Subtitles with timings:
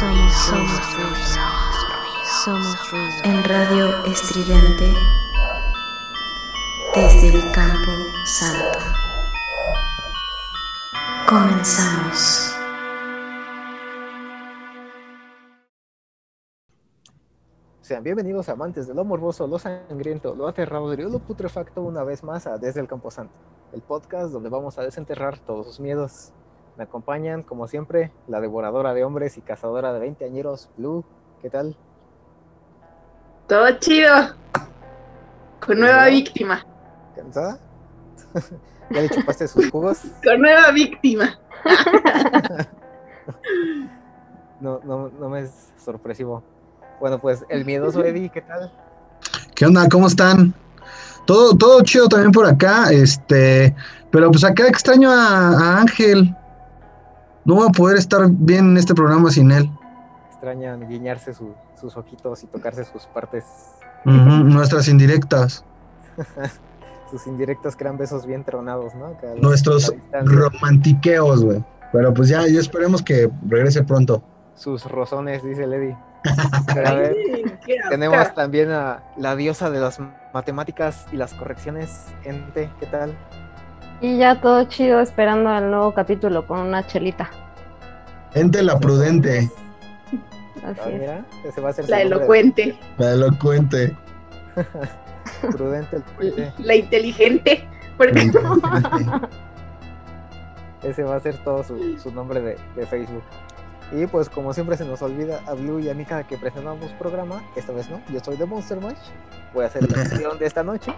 [0.00, 1.14] Somos ruido.
[2.42, 3.20] Somos ruido.
[3.22, 4.94] En radio estridente
[6.94, 7.90] desde el campo
[8.24, 8.78] santo.
[11.28, 12.50] Comenzamos.
[17.82, 22.24] Sean bienvenidos amantes de lo morboso, lo sangriento, lo aterrador y lo putrefacto una vez
[22.24, 23.34] más a Desde el Camposanto,
[23.74, 26.32] el podcast donde vamos a desenterrar todos sus miedos.
[26.76, 31.04] Me acompañan, como siempre, la devoradora de hombres y cazadora de 20 añeros, Blue.
[31.42, 31.76] ¿Qué tal?
[33.46, 34.14] Todo chido.
[35.64, 36.64] Con nueva víctima.
[37.14, 37.58] ¿Cansada?
[38.90, 39.98] ¿Ya le chupaste sus jugos?
[40.24, 41.38] Con nueva víctima.
[44.60, 46.42] No, no, no me es sorpresivo.
[47.00, 48.70] Bueno, pues el miedoso Eddie, ¿qué tal?
[49.54, 49.88] ¿Qué onda?
[49.88, 50.52] ¿Cómo están?
[51.26, 53.74] Todo, todo chido también por acá, este,
[54.10, 56.36] pero pues acá extraño a, a Ángel.
[57.44, 59.70] No voy a poder estar bien en este programa sin él.
[60.30, 63.44] Extrañan guiñarse su- sus ojitos y tocarse sus partes,
[64.04, 65.64] nuestras indirectas,
[67.10, 69.16] sus indirectos crean besos bien tronados, ¿no?
[69.40, 71.64] Nuestros romantiqueos, güey.
[71.92, 74.22] Pero pues ya, ya esperemos que regrese pronto.
[74.54, 75.94] sus rozones, dice Lady.
[76.74, 77.16] Pero a ver,
[77.88, 79.98] tenemos también a la diosa de las
[80.34, 83.16] matemáticas y las correcciones, Ente, ¿qué tal?
[84.00, 87.30] Y ya todo chido esperando el nuevo capítulo con una chelita.
[88.34, 89.50] Ente la prudente,
[90.62, 91.00] Ah, Así es.
[91.00, 93.96] mira, ese va a ser su La elocuente, la elocuente.
[95.52, 96.52] Prudente, el puente.
[96.58, 97.66] la inteligente.
[97.96, 98.30] Porque
[100.82, 103.22] Ese va a ser todo su, su nombre de, de Facebook.
[103.92, 106.90] Y pues como siempre se nos olvida a Blue y a mí cada que presentamos
[106.92, 108.96] programa, esta vez no, yo soy de Monster Mash,
[109.52, 110.92] voy a hacer la sesión de esta noche.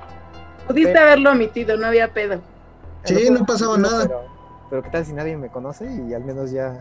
[0.66, 2.40] pudiste Pero- haberlo omitido, no había pedo.
[3.04, 4.02] Sí, no pasaba pero- nada.
[4.06, 4.20] Pero,
[4.70, 6.80] pero qué tal si nadie me conoce y al menos ya,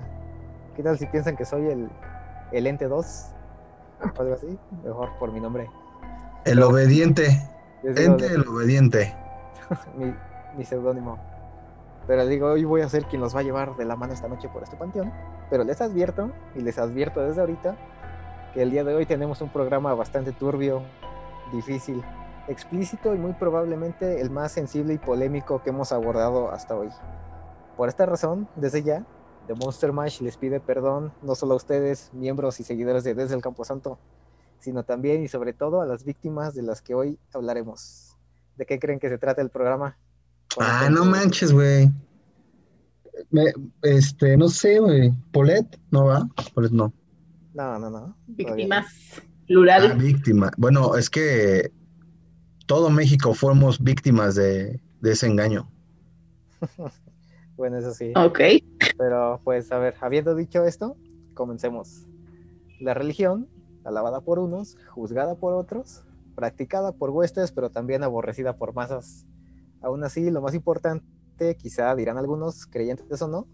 [0.76, 1.90] qué tal si piensan que soy el,
[2.52, 3.26] el ente 2
[4.18, 5.70] o algo así, mejor por mi nombre.
[6.46, 7.28] El obediente,
[7.84, 9.16] Les Ente de- el obediente.
[9.98, 10.14] mi,
[10.58, 11.18] mi seudónimo.
[12.08, 14.28] Pero digo, hoy voy a ser quien los va a llevar de la mano esta
[14.28, 15.12] noche por este panteón.
[15.50, 17.76] Pero les advierto, y les advierto desde ahorita,
[18.53, 20.82] que el día de hoy tenemos un programa bastante turbio,
[21.53, 22.03] difícil,
[22.47, 26.90] explícito y muy probablemente el más sensible y polémico que hemos abordado hasta hoy.
[27.78, 29.06] Por esta razón, desde ya,
[29.47, 33.35] The Monster Mash les pide perdón no solo a ustedes, miembros y seguidores de Desde
[33.35, 33.97] el Camposanto,
[34.59, 38.16] sino también y sobre todo a las víctimas de las que hoy hablaremos.
[38.58, 39.97] ¿De qué creen que se trata el programa?
[40.59, 41.90] Ah, este- no manches, güey.
[43.81, 45.12] Este, no sé, güey.
[45.31, 45.66] ¿Polet?
[45.90, 46.28] ¿No va?
[46.53, 46.94] Polet no.
[47.53, 48.16] No, no, no.
[48.28, 48.85] Víctimas,
[49.18, 49.97] Ah, plural.
[49.97, 50.52] víctima.
[50.58, 51.72] Bueno, es que
[52.72, 55.70] todo México fuimos víctimas de, de ese engaño.
[57.58, 58.12] Bueno, eso sí.
[58.16, 58.40] Ok.
[58.98, 60.96] Pero pues a ver, habiendo dicho esto,
[61.36, 62.08] comencemos.
[62.80, 63.48] La religión,
[63.84, 69.28] alabada por unos, juzgada por otros, practicada por huestes, pero también aborrecida por masas.
[69.82, 73.48] Aún así, lo más importante, quizá dirán algunos, creyentes o no,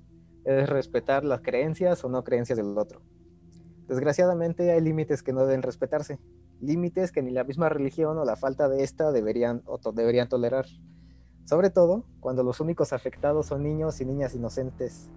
[0.45, 3.01] es respetar las creencias o no creencias del otro.
[3.87, 6.19] Desgraciadamente hay límites que no deben respetarse,
[6.61, 10.27] límites que ni la misma religión o la falta de esta deberían o to- deberían
[10.29, 10.65] tolerar.
[11.45, 15.09] Sobre todo cuando los únicos afectados son niños y niñas inocentes,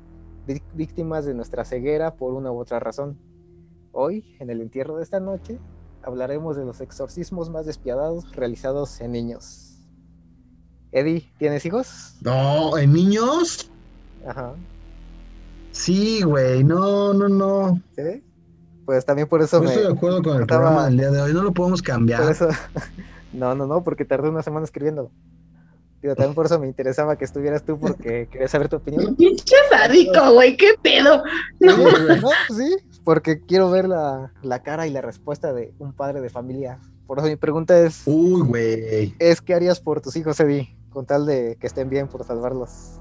[0.75, 3.19] víctimas de nuestra ceguera por una u otra razón.
[3.93, 5.59] Hoy, en el entierro de esta noche,
[6.03, 9.67] hablaremos de los exorcismos más despiadados realizados en niños.
[10.93, 12.17] Eddie, ¿tienes hijos?
[12.23, 13.71] No, ¿en niños?
[14.27, 14.55] Ajá.
[15.73, 16.65] Sí, güey.
[16.65, 17.81] No, no, no.
[17.97, 18.25] ¿Sí?
[18.91, 19.69] Pues también por eso No me...
[19.71, 21.33] estoy de acuerdo con el estaba- programa del día de hoy.
[21.33, 22.23] No lo podemos cambiar.
[22.23, 22.49] Por eso...
[23.33, 25.13] No, no, no, porque tardé una semana escribiéndolo.
[26.03, 29.15] Digo, también por eso me interesaba que estuvieras tú porque quería saber tu opinión.
[29.17, 31.23] Pinche sádico, güey, qué pedo.
[31.61, 31.83] No, Sí,
[32.21, 36.21] no, pues sí, porque quiero ver la, la cara y la respuesta de un padre
[36.21, 36.81] de familia.
[37.07, 39.15] Por eso mi pregunta es, Uy, güey.
[39.21, 40.77] es ¿qué harías por tus hijos, Eddie?
[40.93, 42.99] Con tal de que estén bien, por salvarlos.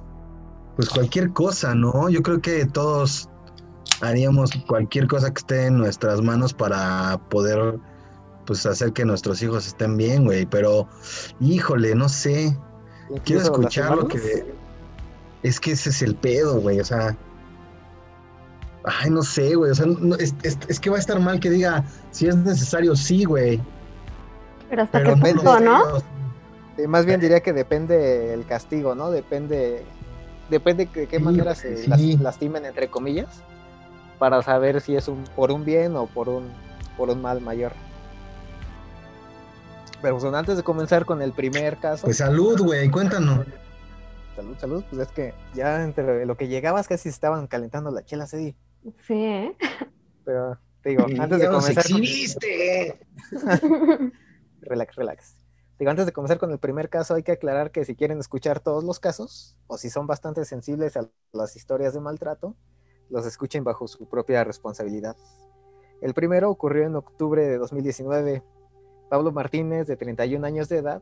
[0.75, 2.07] Pues cualquier cosa, ¿no?
[2.09, 3.28] Yo creo que todos
[4.01, 7.77] haríamos cualquier cosa que esté en nuestras manos para poder
[8.45, 10.45] pues hacer que nuestros hijos estén bien, güey.
[10.45, 10.87] Pero,
[11.39, 12.55] híjole, no sé.
[13.25, 14.45] quiero escuchar lo que.
[15.43, 16.79] Es que ese es el pedo, güey.
[16.79, 17.15] O sea.
[18.85, 19.71] Ay, no sé, güey.
[19.71, 22.35] O sea, no- es, es- es que va a estar mal que diga si es
[22.37, 23.61] necesario, sí, güey.
[24.69, 25.81] Pero hasta Pero qué no punto, ¿no?
[26.77, 29.11] Sí, más bien diría que depende el castigo, ¿no?
[29.11, 29.83] Depende,
[30.49, 32.17] depende de qué Sí, manera se sí.
[32.17, 33.43] lastimen, entre comillas,
[34.19, 36.51] para saber si es un, por un bien o por un,
[36.97, 37.73] por un mal mayor.
[40.01, 42.89] Pero pues, antes de comenzar con el primer caso, Pues salud, güey.
[42.91, 43.45] Cuéntanos.
[44.35, 48.03] salud, salud, pues es que ya entre lo que llegabas casi se estaban calentando la
[48.05, 48.55] chela, Eddie.
[49.05, 49.55] Sí, ¿eh?
[50.23, 52.01] Pero te digo, antes de comenzar con-.
[54.61, 55.35] Relax, relax.
[55.79, 58.59] Digo, antes de comenzar con el primer caso, hay que aclarar que si quieren escuchar
[58.59, 62.55] todos los casos, o si son bastante sensibles a las historias de maltrato,
[63.09, 65.15] los escuchen bajo su propia responsabilidad.
[66.01, 68.43] El primero ocurrió en octubre de 2019.
[69.09, 71.01] Pablo Martínez, de 31 años de edad,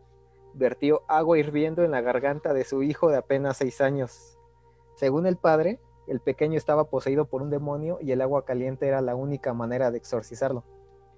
[0.54, 4.38] vertió agua hirviendo en la garganta de su hijo de apenas 6 años.
[4.96, 9.02] Según el padre, el pequeño estaba poseído por un demonio y el agua caliente era
[9.02, 10.64] la única manera de exorcizarlo.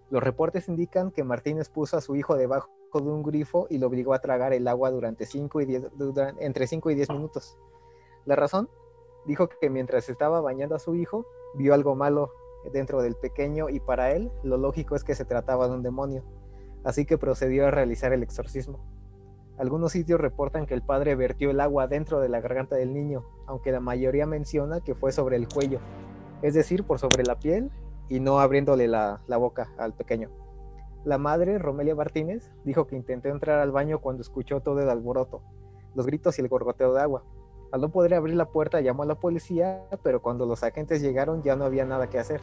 [0.10, 3.86] Los reportes indican que Martínez puso a su hijo debajo de un grifo y lo
[3.88, 5.92] obligó a tragar el agua durante cinco y diez-
[6.40, 7.56] entre 5 y 10 minutos.
[8.26, 8.68] La razón,
[9.26, 11.26] dijo que mientras estaba bañando a su hijo,
[11.56, 12.32] vio algo malo
[12.72, 16.24] dentro del pequeño y para él lo lógico es que se trataba de un demonio,
[16.84, 18.80] así que procedió a realizar el exorcismo.
[19.58, 23.26] Algunos sitios reportan que el padre vertió el agua dentro de la garganta del niño,
[23.46, 25.80] aunque la mayoría menciona que fue sobre el cuello,
[26.42, 27.70] es decir, por sobre la piel
[28.08, 30.30] y no abriéndole la, la boca al pequeño.
[31.04, 35.42] La madre, Romelia Martínez, dijo que intentó entrar al baño cuando escuchó todo el alboroto,
[35.96, 37.24] los gritos y el gorgoteo de agua.
[37.72, 41.44] Al no poder abrir la puerta llamó a la policía, pero cuando los agentes llegaron
[41.44, 42.42] ya no había nada que hacer.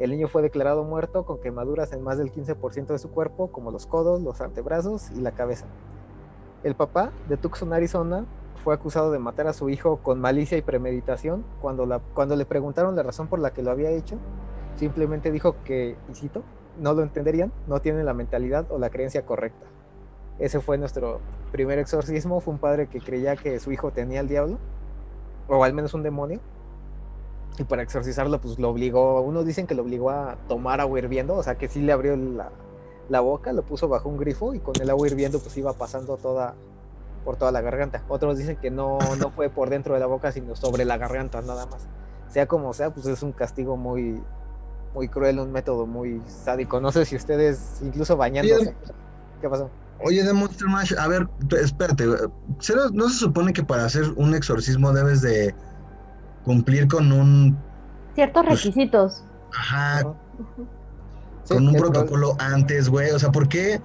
[0.00, 3.70] El niño fue declarado muerto con quemaduras en más del 15% de su cuerpo, como
[3.70, 5.66] los codos, los antebrazos y la cabeza.
[6.64, 8.24] El papá, de Tucson, Arizona,
[8.64, 11.44] fue acusado de matar a su hijo con malicia y premeditación.
[11.60, 14.18] Cuando, cuando le preguntaron la razón por la que lo había hecho,
[14.76, 16.42] simplemente dijo que, y cito,
[16.80, 19.66] no lo entenderían, no tienen la mentalidad o la creencia correcta.
[20.38, 22.40] Ese fue nuestro primer exorcismo.
[22.40, 24.58] Fue un padre que creía que su hijo tenía el diablo,
[25.48, 26.40] o al menos un demonio.
[27.58, 31.34] Y para exorcizarlo, pues lo obligó, unos dicen que lo obligó a tomar agua hirviendo,
[31.34, 32.50] o sea que sí le abrió la,
[33.08, 36.16] la boca, lo puso bajo un grifo y con el agua hirviendo pues iba pasando
[36.16, 36.54] toda
[37.24, 38.02] por toda la garganta.
[38.08, 41.42] Otros dicen que no, no fue por dentro de la boca, sino sobre la garganta
[41.42, 41.86] nada más.
[42.28, 44.22] Sea como sea, pues es un castigo muy,
[44.94, 46.80] muy cruel, un método muy sádico.
[46.80, 48.74] No sé si ustedes, incluso bañándose.
[49.40, 49.68] ¿Qué pasó?
[50.04, 51.26] Oye, de Monster Mash, a ver,
[51.60, 52.04] espérate,
[52.60, 55.54] ¿cero- ¿no se supone que para hacer un exorcismo debes de
[56.44, 57.58] cumplir con un,
[58.14, 59.24] Ciertos Pues, requisitos.
[59.52, 60.02] ajá,
[61.48, 63.10] con un protocolo antes, güey?
[63.10, 63.80] O sea, ¿por qué,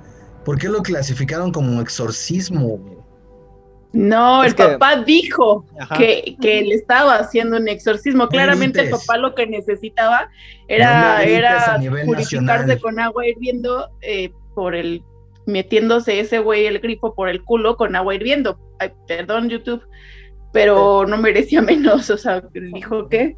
[0.45, 2.97] por qué lo clasificaron como exorcismo, güey?
[3.93, 5.65] No, Es el que- papá dijo
[5.97, 8.27] que, que él estaba haciendo un exorcismo.
[8.27, 10.29] Claramente el papá lo que necesitaba
[10.67, 11.75] era, era
[12.05, 12.81] purificarse nacional.
[12.81, 15.03] con agua hirviendo eh, por el
[15.45, 18.59] metiéndose ese güey el grifo por el culo con agua hirviendo.
[18.79, 19.83] Ay, perdón, YouTube,
[20.51, 22.09] pero no merecía menos.
[22.09, 23.35] O sea, dijo que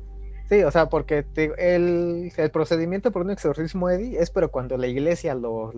[0.50, 4.78] Sí, o sea, porque te el, el procedimiento por un exorcismo, Eddie, es pero cuando
[4.78, 5.72] la iglesia lo.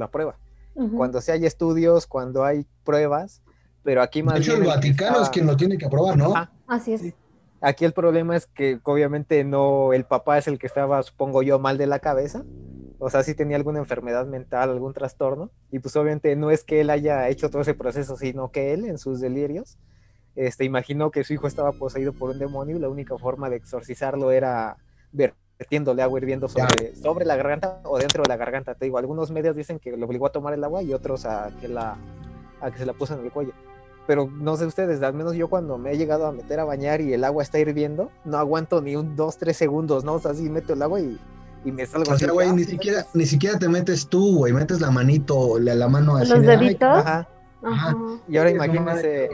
[0.76, 0.98] Ujú.
[0.98, 3.42] Cuando se hay estudios, cuando hay pruebas,
[3.84, 6.36] pero aquí más De hecho, bien el Vaticano es quien lo tiene que aprobar, ¿no?
[6.36, 6.52] Ajá.
[6.68, 7.02] Así es.
[7.02, 7.14] Sí.
[7.62, 11.58] Aquí el problema es que obviamente no, el papá es el que estaba, supongo yo,
[11.58, 12.44] mal de la cabeza.
[13.00, 15.52] O sea, sí tenía alguna enfermedad mental, algún trastorno.
[15.72, 18.86] Y pues obviamente no es que él haya hecho todo ese proceso, sino que él
[18.86, 19.78] en sus delirios,
[20.36, 23.58] este, imaginó que su hijo estaba poseído por un demonio y la única forma de
[23.58, 24.78] exorcizarlo era
[25.12, 28.76] vertiéndole agua hirviendo sobre, sobre la garganta o dentro de la garganta.
[28.76, 31.52] Te digo, algunos medios dicen que lo obligó a tomar el agua y otros a
[31.60, 31.98] que, la,
[32.62, 33.54] a que se la puso en el cuello.
[34.08, 37.02] Pero no sé ustedes, al menos yo cuando me he llegado a meter a bañar
[37.02, 40.14] y el agua está hirviendo, no aguanto ni un dos, tres segundos, ¿no?
[40.14, 41.20] O sea, así meto el agua y,
[41.68, 44.38] y me salgo O así, sea, güey, ah, ni siquiera, ni siquiera te metes tú,
[44.38, 46.30] güey, metes la manito, la, la mano así.
[46.30, 46.88] Los deditos.
[46.88, 47.28] Ajá.
[47.62, 47.96] Ajá.
[48.30, 49.30] Y ahora imagínense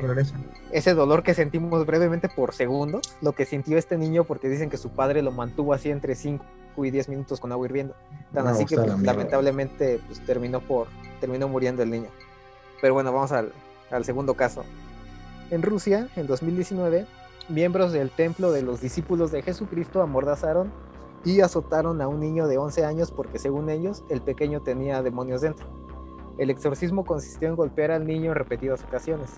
[0.71, 4.77] ese dolor que sentimos brevemente por segundos, lo que sintió este niño porque dicen que
[4.77, 6.43] su padre lo mantuvo así entre 5
[6.77, 7.95] y 10 minutos con agua hirviendo.
[8.33, 10.87] Tan No, así que la pues, lamentablemente pues, terminó por
[11.19, 12.09] terminó muriendo el niño.
[12.81, 13.51] Pero bueno, vamos al,
[13.91, 14.63] al segundo caso.
[15.51, 17.05] En Rusia, en 2019,
[17.49, 20.71] miembros del templo de los discípulos de Jesucristo amordazaron
[21.25, 25.41] y azotaron a un niño de 11 años porque según ellos el pequeño tenía demonios
[25.41, 25.67] dentro.
[26.37, 29.35] El exorcismo consistió en golpear al niño en repetidas ocasiones.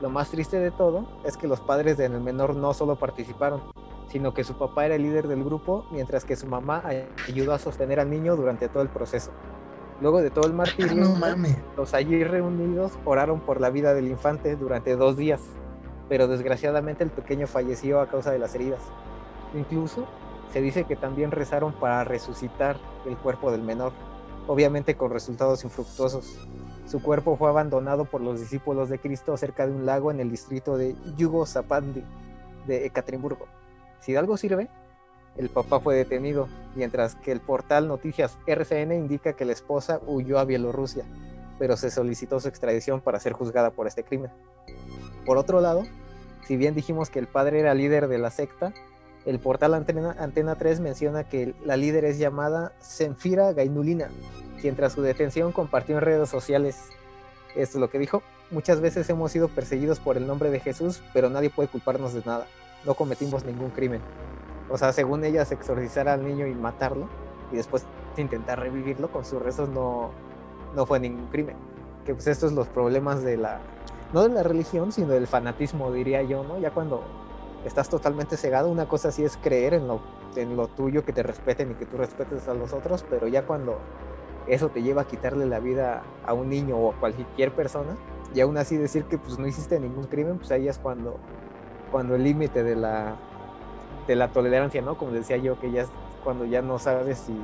[0.00, 3.62] Lo más triste de todo es que los padres del menor no solo participaron,
[4.08, 6.82] sino que su papá era el líder del grupo, mientras que su mamá
[7.28, 9.30] ayudó a sostener al niño durante todo el proceso.
[10.00, 14.08] Luego de todo el martirio, Ah, no los allí reunidos oraron por la vida del
[14.08, 15.40] infante durante dos días,
[16.08, 18.80] pero desgraciadamente el pequeño falleció a causa de las heridas.
[19.54, 20.04] Incluso
[20.54, 23.92] se dice que también rezaron para resucitar el cuerpo del menor,
[24.46, 26.38] obviamente con resultados infructuosos.
[26.86, 30.30] Su cuerpo fue abandonado por los discípulos de Cristo cerca de un lago en el
[30.30, 32.04] distrito de Yugo Zapandi
[32.68, 33.48] de Ekaterimburgo.
[33.98, 34.70] Si de algo sirve,
[35.36, 36.46] el papá fue detenido,
[36.76, 41.04] mientras que el portal Noticias RCN indica que la esposa huyó a Bielorrusia,
[41.58, 44.30] pero se solicitó su extradición para ser juzgada por este crimen.
[45.26, 45.82] Por otro lado,
[46.46, 48.72] si bien dijimos que el padre era líder de la secta,
[49.26, 54.08] el portal Antena, Antena 3 menciona que la líder es llamada Senfira Gainulina,
[54.60, 56.90] quien tras su detención compartió en redes sociales
[57.56, 58.22] esto es lo que dijo.
[58.50, 62.22] Muchas veces hemos sido perseguidos por el nombre de Jesús, pero nadie puede culparnos de
[62.24, 62.46] nada.
[62.84, 64.00] No cometimos ningún crimen.
[64.70, 67.08] O sea, según ellas, exorcizar al niño y matarlo,
[67.52, 67.84] y después
[68.16, 70.10] intentar revivirlo con sus rezos no,
[70.74, 71.56] no fue ningún crimen.
[72.04, 73.60] Que pues estos los problemas de la,
[74.12, 76.58] no de la religión, sino del fanatismo, diría yo, ¿no?
[76.58, 77.02] Ya cuando
[77.64, 80.00] estás totalmente cegado, una cosa sí es creer en lo,
[80.36, 83.46] en lo tuyo, que te respeten y que tú respetes a los otros, pero ya
[83.46, 83.78] cuando
[84.46, 87.96] eso te lleva a quitarle la vida a un niño o a cualquier persona,
[88.34, 91.18] y aún así decir que pues no hiciste ningún crimen, pues ahí es cuando,
[91.90, 93.16] cuando el límite de la,
[94.06, 94.98] de la tolerancia, ¿no?
[94.98, 95.88] Como decía yo, que ya es
[96.22, 97.38] cuando ya no sabes si,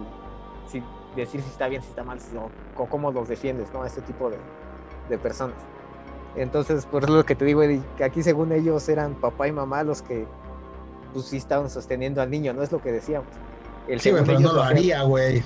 [0.67, 0.83] si
[1.15, 3.83] decir si está bien, si está mal, si no, o cómo los defiendes, ¿no?
[3.83, 4.39] A este tipo de,
[5.09, 5.57] de personas.
[6.37, 9.53] Entonces, por eso lo que te digo, Eddie, que aquí según ellos eran papá y
[9.53, 10.27] mamá los que
[11.13, 13.29] pues sí estaban sosteniendo al niño, no es lo que decíamos.
[13.89, 15.43] El Sí, güey, pero no lo hacían- haría, güey.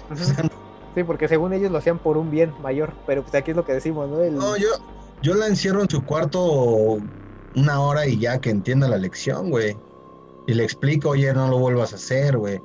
[0.94, 3.64] Sí, porque según ellos lo hacían por un bien mayor, pero pues aquí es lo
[3.64, 4.20] que decimos, ¿no?
[4.20, 4.68] El- No, yo,
[5.22, 6.98] yo la encierro en su cuarto
[7.56, 9.76] una hora y ya que entienda la lección, güey.
[10.46, 12.60] Y le explico, oye, no lo vuelvas a hacer, güey.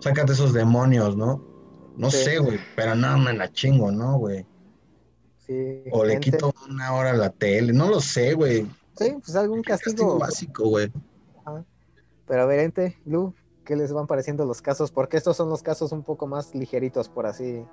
[0.00, 1.40] Sácate esos demonios, ¿no?
[1.96, 2.18] No Sí.
[2.24, 4.44] sé, güey, pero no me la chingo, ¿no, güey?
[5.46, 8.66] Sí, O le quito una hora la tele, no lo sé, güey.
[8.96, 10.18] Sí, pues algún Castigo castigo.
[10.18, 10.92] básico, güey.
[11.44, 11.64] Ajá.
[12.26, 13.34] Pero a ver, Ente, Lu,
[13.64, 14.90] ¿qué les van pareciendo los casos?
[14.92, 17.64] Porque estos son los casos un poco más ligeritos, por así,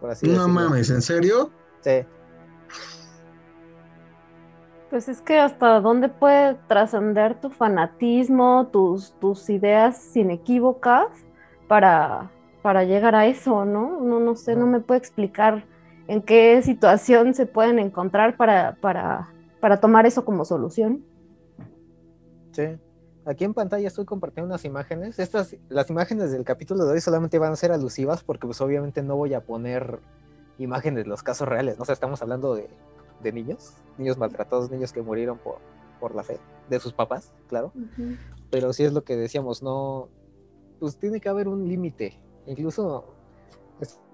[0.00, 0.48] por así No decirlo.
[0.48, 1.50] mames, ¿en serio?
[1.80, 2.04] Sí,
[4.90, 11.08] Pues es que hasta dónde puede trascender tu fanatismo, tus, tus ideas inequívocas
[11.66, 12.30] para,
[12.62, 14.00] para llegar a eso, ¿no?
[14.00, 15.66] No, no sé, no me puedo explicar
[16.08, 19.28] en qué situación se pueden encontrar para, para,
[19.60, 21.04] para tomar eso como solución.
[22.52, 22.64] sí.
[23.26, 25.18] Aquí en pantalla estoy compartiendo unas imágenes.
[25.18, 29.02] Estas, las imágenes del capítulo de hoy solamente van a ser alusivas porque pues obviamente
[29.02, 29.98] no voy a poner
[30.58, 31.82] imágenes de los casos reales, ¿no?
[31.82, 32.68] O sea, estamos hablando de,
[33.22, 35.56] de niños, niños maltratados, niños que murieron por,
[35.98, 37.72] por la fe de sus papás, claro.
[38.50, 40.08] pero sí es lo que decíamos, no,
[40.78, 42.20] pues tiene que haber un límite.
[42.46, 43.06] Incluso,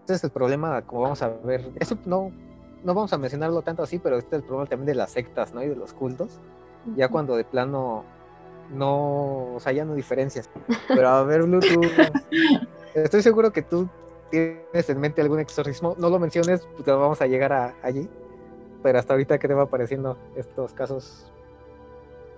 [0.00, 2.32] este es el problema, como vamos a ver, eso no,
[2.82, 5.54] no vamos a mencionarlo tanto así, pero este es el problema también de las sectas,
[5.54, 5.62] ¿no?
[5.62, 6.40] Y de los cultos,
[6.96, 8.04] ya cuando de plano
[8.70, 10.48] no, o sea, ya no diferencias.
[10.88, 11.80] Pero a ver, Blue, tú,
[12.94, 13.88] estoy seguro que tú
[14.30, 18.08] tienes en mente algún exorcismo, no lo menciones, pues vamos a llegar a, allí.
[18.82, 21.30] Pero hasta ahorita, ¿qué te va pareciendo estos casos?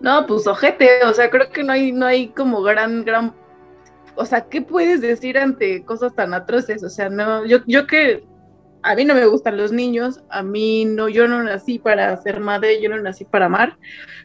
[0.00, 3.34] No, pues ojete, o sea, creo que no hay, no hay como gran, gran,
[4.16, 6.82] o sea, ¿qué puedes decir ante cosas tan atroces?
[6.82, 8.24] O sea, no, yo, yo que
[8.82, 12.40] a mí no me gustan los niños, a mí no, yo no nací para ser
[12.40, 13.78] madre, yo no nací para amar,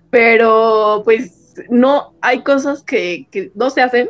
[0.10, 4.10] pero pues no, hay cosas que, que no se hacen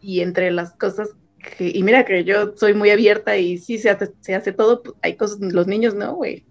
[0.00, 1.10] y entre las cosas
[1.56, 4.82] que, y mira que yo soy muy abierta y sí se hace, se hace todo,
[4.82, 6.44] pues, hay cosas, los niños no, güey.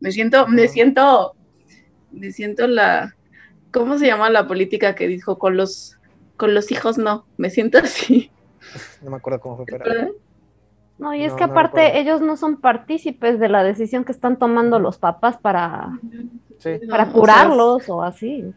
[0.00, 1.34] Me siento, me siento,
[2.12, 3.16] me siento la,
[3.72, 5.97] ¿cómo se llama la política que dijo con los,
[6.38, 7.26] con los hijos no?
[7.36, 8.30] Me siento así.
[9.02, 10.12] No me acuerdo cómo fue, pero...
[10.98, 14.36] No, y es No, que aparte ellos no son partícipes de la decisión que están
[14.38, 15.98] tomando los papás para,
[16.58, 16.80] Sí.
[16.90, 18.52] para O sea, curarlos o así.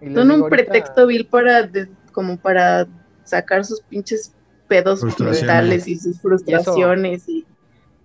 [0.00, 2.88] Son un ahorita- pretexto vil para, de- como para
[3.24, 4.34] sacar sus pinches
[4.66, 7.46] pedos mentales y sus frustraciones y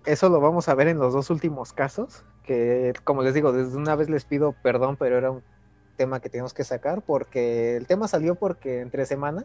[0.06, 3.76] Eso lo vamos a ver en los dos últimos casos, que como les digo, desde
[3.76, 5.42] una vez les pido perdón, pero era un
[5.98, 9.44] tema que tenemos que sacar, porque el tema salió porque entre semana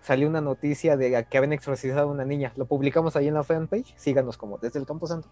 [0.00, 2.52] salió una noticia de que habían exorcizado a una niña.
[2.54, 5.28] Lo publicamos ahí en la fanpage, síganos como desde el Campo Santo,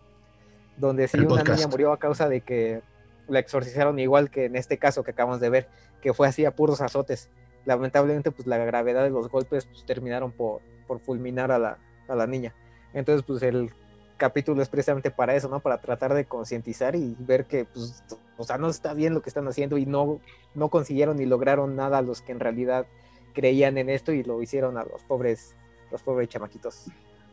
[0.78, 1.58] donde sí El una podcast.
[1.58, 2.82] niña murió a causa de que
[3.28, 5.68] la exorcizaron igual que en este caso que acabamos de ver,
[6.00, 7.28] que fue así a puros azotes.
[7.66, 12.16] Lamentablemente, pues la gravedad de los golpes pues, terminaron por, por fulminar a la, a
[12.16, 12.54] la niña.
[12.94, 13.70] Entonces, pues el
[14.16, 15.60] capítulo es precisamente para eso, ¿no?
[15.60, 18.02] Para tratar de concientizar y ver que, pues,
[18.36, 20.20] o sea, no está bien lo que están haciendo y no,
[20.54, 22.86] no consiguieron ni lograron nada los que en realidad
[23.32, 25.56] creían en esto y lo hicieron a los pobres,
[25.90, 26.86] los pobres chamaquitos.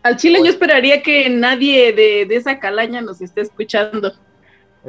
[0.04, 4.14] Al chile yo esperaría que nadie de, de esa calaña nos esté escuchando.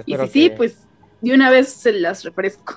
[0.06, 0.86] Y si sí, pues
[1.20, 2.76] de una vez se las refresco.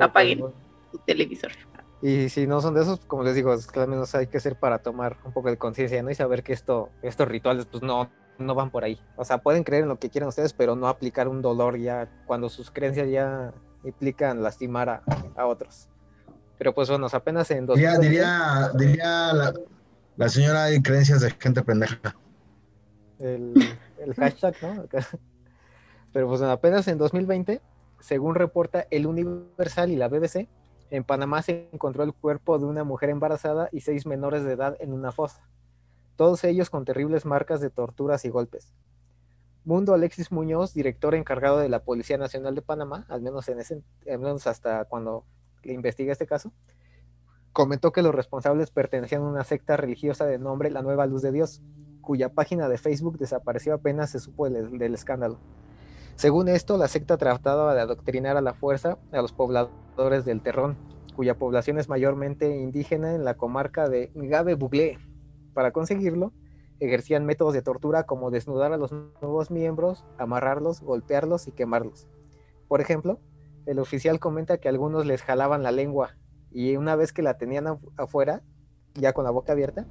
[0.00, 0.40] Apaguen.
[0.40, 0.52] pues,
[0.90, 1.52] tu televisor.
[2.02, 4.40] Y si no son de esos, como les digo, es que al menos hay que
[4.40, 6.10] ser para tomar un poco de conciencia, ¿no?
[6.10, 9.00] Y saber que esto, estos rituales, pues no, no van por ahí.
[9.16, 12.08] O sea, pueden creer en lo que quieran ustedes, pero no aplicar un dolor ya
[12.26, 13.52] cuando sus creencias ya
[13.84, 15.02] implican lastimar a,
[15.36, 15.88] a otros.
[16.58, 19.54] Pero pues bueno, apenas en Diría, 2020, diría, diría la,
[20.16, 22.16] la señora hay creencias de gente pendeja.
[23.20, 23.54] el,
[23.98, 24.84] el hashtag, ¿no?
[26.12, 27.60] Pero pues bueno, apenas en 2020,
[28.00, 30.48] según reporta el Universal y la BBC,
[30.92, 34.76] en Panamá se encontró el cuerpo de una mujer embarazada y seis menores de edad
[34.78, 35.48] en una fosa,
[36.16, 38.74] todos ellos con terribles marcas de torturas y golpes.
[39.64, 43.82] Mundo Alexis Muñoz, director encargado de la Policía Nacional de Panamá, al menos, en ese,
[44.44, 45.24] hasta cuando
[45.62, 46.52] le investiga este caso,
[47.54, 51.32] comentó que los responsables pertenecían a una secta religiosa de nombre La Nueva Luz de
[51.32, 51.62] Dios,
[52.02, 55.38] cuya página de Facebook desapareció apenas se supo del escándalo.
[56.16, 60.76] Según esto, la secta trataba de adoctrinar a la fuerza a los pobladores del Terrón,
[61.16, 64.98] cuya población es mayormente indígena en la comarca de Ngabe Buglé.
[65.54, 66.32] Para conseguirlo,
[66.80, 72.08] ejercían métodos de tortura como desnudar a los nuevos miembros, amarrarlos, golpearlos y quemarlos.
[72.68, 73.18] Por ejemplo,
[73.66, 76.16] el oficial comenta que algunos les jalaban la lengua
[76.50, 78.42] y una vez que la tenían afu- afuera,
[78.94, 79.86] ya con la boca abierta,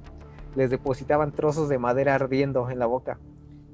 [0.54, 3.18] les depositaban trozos de madera ardiendo en la boca.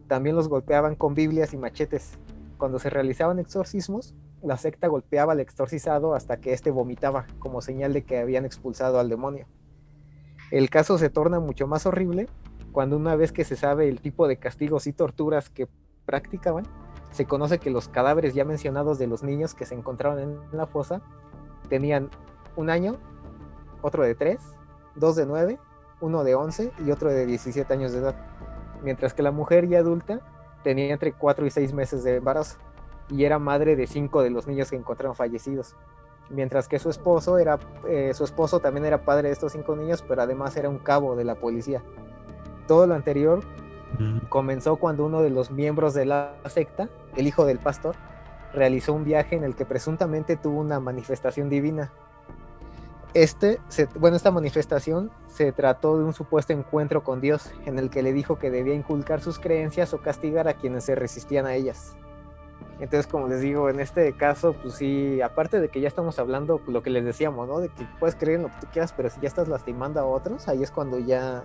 [0.06, 2.18] También los golpeaban con Biblias y machetes.
[2.58, 7.92] Cuando se realizaban exorcismos, la secta golpeaba al exorcizado hasta que éste vomitaba, como señal
[7.92, 9.46] de que habían expulsado al demonio.
[10.50, 12.28] El caso se torna mucho más horrible
[12.72, 15.68] cuando una vez que se sabe el tipo de castigos y torturas que
[16.04, 16.64] practicaban,
[17.12, 20.66] se conoce que los cadáveres ya mencionados de los niños que se encontraron en la
[20.66, 21.00] fosa
[21.68, 22.10] tenían
[22.56, 22.96] un año,
[23.82, 24.40] otro de tres,
[24.96, 25.58] dos de nueve,
[26.00, 28.16] uno de 11 y otro de 17 años de edad,
[28.82, 30.20] mientras que la mujer ya adulta
[30.62, 32.58] tenía entre 4 y 6 meses de embarazo
[33.10, 35.74] y era madre de cinco de los niños que encontraron fallecidos,
[36.30, 40.04] mientras que su esposo era eh, su esposo también era padre de estos cinco niños,
[40.06, 41.82] pero además era un cabo de la policía.
[42.66, 43.40] Todo lo anterior
[44.28, 47.96] comenzó cuando uno de los miembros de la secta, el hijo del pastor,
[48.52, 51.90] realizó un viaje en el que presuntamente tuvo una manifestación divina.
[53.14, 57.90] Este, se- bueno, esta manifestación se trató de un supuesto encuentro con Dios, en el
[57.90, 61.54] que le dijo que debía inculcar sus creencias o castigar a quienes se resistían a
[61.54, 61.96] ellas.
[62.80, 66.60] Entonces, como les digo, en este caso, pues sí, aparte de que ya estamos hablando
[66.68, 67.58] lo que les decíamos, ¿no?
[67.58, 70.46] De que puedes creer en lo que quieras, pero si ya estás lastimando a otros,
[70.46, 71.44] ahí es cuando ya,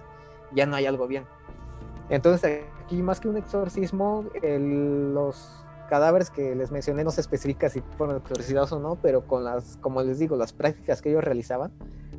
[0.54, 1.26] ya no hay algo bien.
[2.10, 7.82] Entonces, aquí más que un exorcismo, los cadáveres que les mencioné no se especifica si
[7.98, 11.72] fueron exorcizados o no, pero con las, como les digo, las prácticas que ellos realizaban,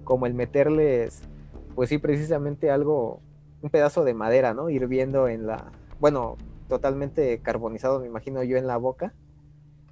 [0.04, 1.22] como el meterles,
[1.74, 3.20] pues sí, precisamente algo,
[3.62, 4.70] un pedazo de madera, ¿no?
[4.70, 6.36] Hirviendo en la, bueno,
[6.68, 9.14] totalmente carbonizado, me imagino yo, en la boca.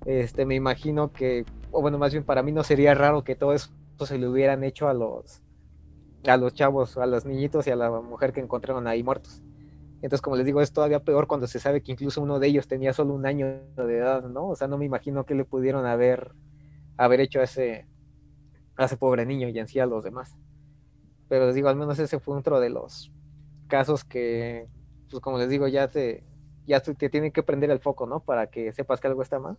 [0.04, 3.52] Este, me imagino que, o bueno, más bien para mí no sería raro que todo
[3.52, 3.70] eso
[4.04, 5.42] se le hubieran hecho a los,
[6.26, 9.42] a los chavos, a los niñitos y a la mujer que encontraron ahí muertos.
[10.02, 12.66] Entonces, como les digo, es todavía peor cuando se sabe que incluso uno de ellos
[12.66, 14.48] tenía solo un año de edad, ¿no?
[14.48, 16.32] O sea, no me imagino que le pudieron haber,
[16.96, 17.86] haber hecho a ese,
[18.76, 20.36] a ese pobre niño y en sí a los demás.
[21.28, 23.12] Pero les digo, al menos ese fue otro de los
[23.68, 24.68] casos que,
[25.08, 26.24] pues como les digo, ya te,
[26.66, 28.20] ya te tienen que prender el foco, ¿no?
[28.20, 29.56] Para que sepas que algo está mal.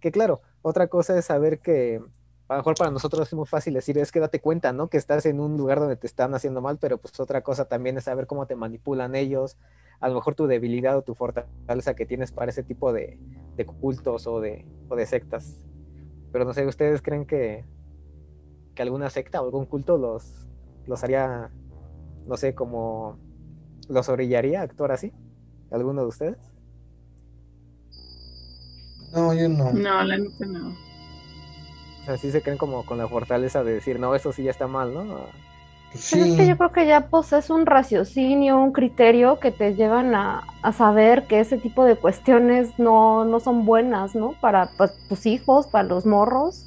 [0.00, 2.02] Que claro, otra cosa es saber que
[2.48, 4.88] a lo mejor para nosotros es muy fácil decir, es que date cuenta, ¿no?
[4.88, 7.98] Que estás en un lugar donde te están haciendo mal, pero pues otra cosa también
[7.98, 9.58] es saber cómo te manipulan ellos,
[10.00, 13.18] a lo mejor tu debilidad o tu fortaleza que tienes para ese tipo de,
[13.56, 15.66] de cultos o de, o de sectas.
[16.32, 17.66] Pero no sé, ¿ustedes creen que,
[18.74, 20.48] que alguna secta o algún culto los,
[20.86, 21.50] los haría,
[22.26, 23.18] no sé, como
[23.88, 25.12] los orillaría a actuar así?
[25.70, 26.38] ¿Alguno de ustedes?
[29.12, 29.72] No, yo no.
[29.72, 30.87] No, la neta no.
[32.08, 34.50] O sea, sí se creen como con la fortaleza de decir, no, eso sí ya
[34.50, 35.26] está mal, ¿no?
[35.92, 36.36] Pues Pero es sí.
[36.38, 40.72] que yo creo que ya posees un raciocinio, un criterio que te llevan a, a
[40.72, 44.32] saber que ese tipo de cuestiones no, no son buenas, ¿no?
[44.40, 46.64] Para pues, tus hijos, para los morros.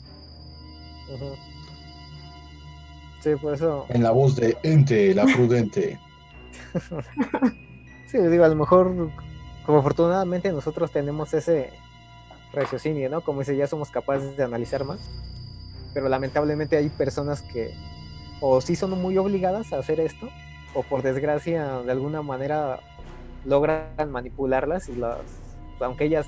[3.22, 6.00] Sí, por eso, En la voz de Ente, la prudente.
[8.06, 9.10] sí, digo, a lo mejor,
[9.66, 11.72] como afortunadamente nosotros tenemos ese
[12.54, 13.22] raciocinio, ¿no?
[13.22, 15.00] Como dice, ya somos capaces de analizar más,
[15.94, 17.74] pero lamentablemente hay personas que
[18.40, 20.28] o sí son muy obligadas a hacer esto,
[20.74, 22.80] o por desgracia, de alguna manera,
[23.46, 25.20] logran manipularlas y las,
[25.80, 26.28] aunque ellas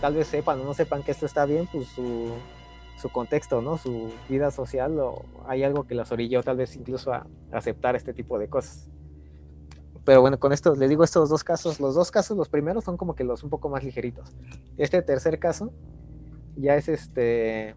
[0.00, 2.32] tal vez sepan o no sepan que esto está bien, pues su,
[3.00, 3.78] su contexto, ¿no?
[3.78, 8.12] Su vida social, o hay algo que las orilló tal vez incluso a aceptar este
[8.12, 8.88] tipo de cosas.
[10.04, 11.80] Pero bueno, con esto les digo estos dos casos.
[11.80, 14.34] Los dos casos, los primeros son como que los un poco más ligeritos.
[14.78, 15.70] Este tercer caso
[16.56, 17.76] ya es este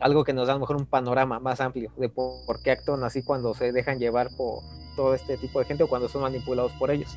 [0.00, 2.70] algo que nos da a lo mejor un panorama más amplio de por, por qué
[2.70, 4.62] actúan así cuando se dejan llevar por
[4.94, 7.16] todo este tipo de gente o cuando son manipulados por ellos.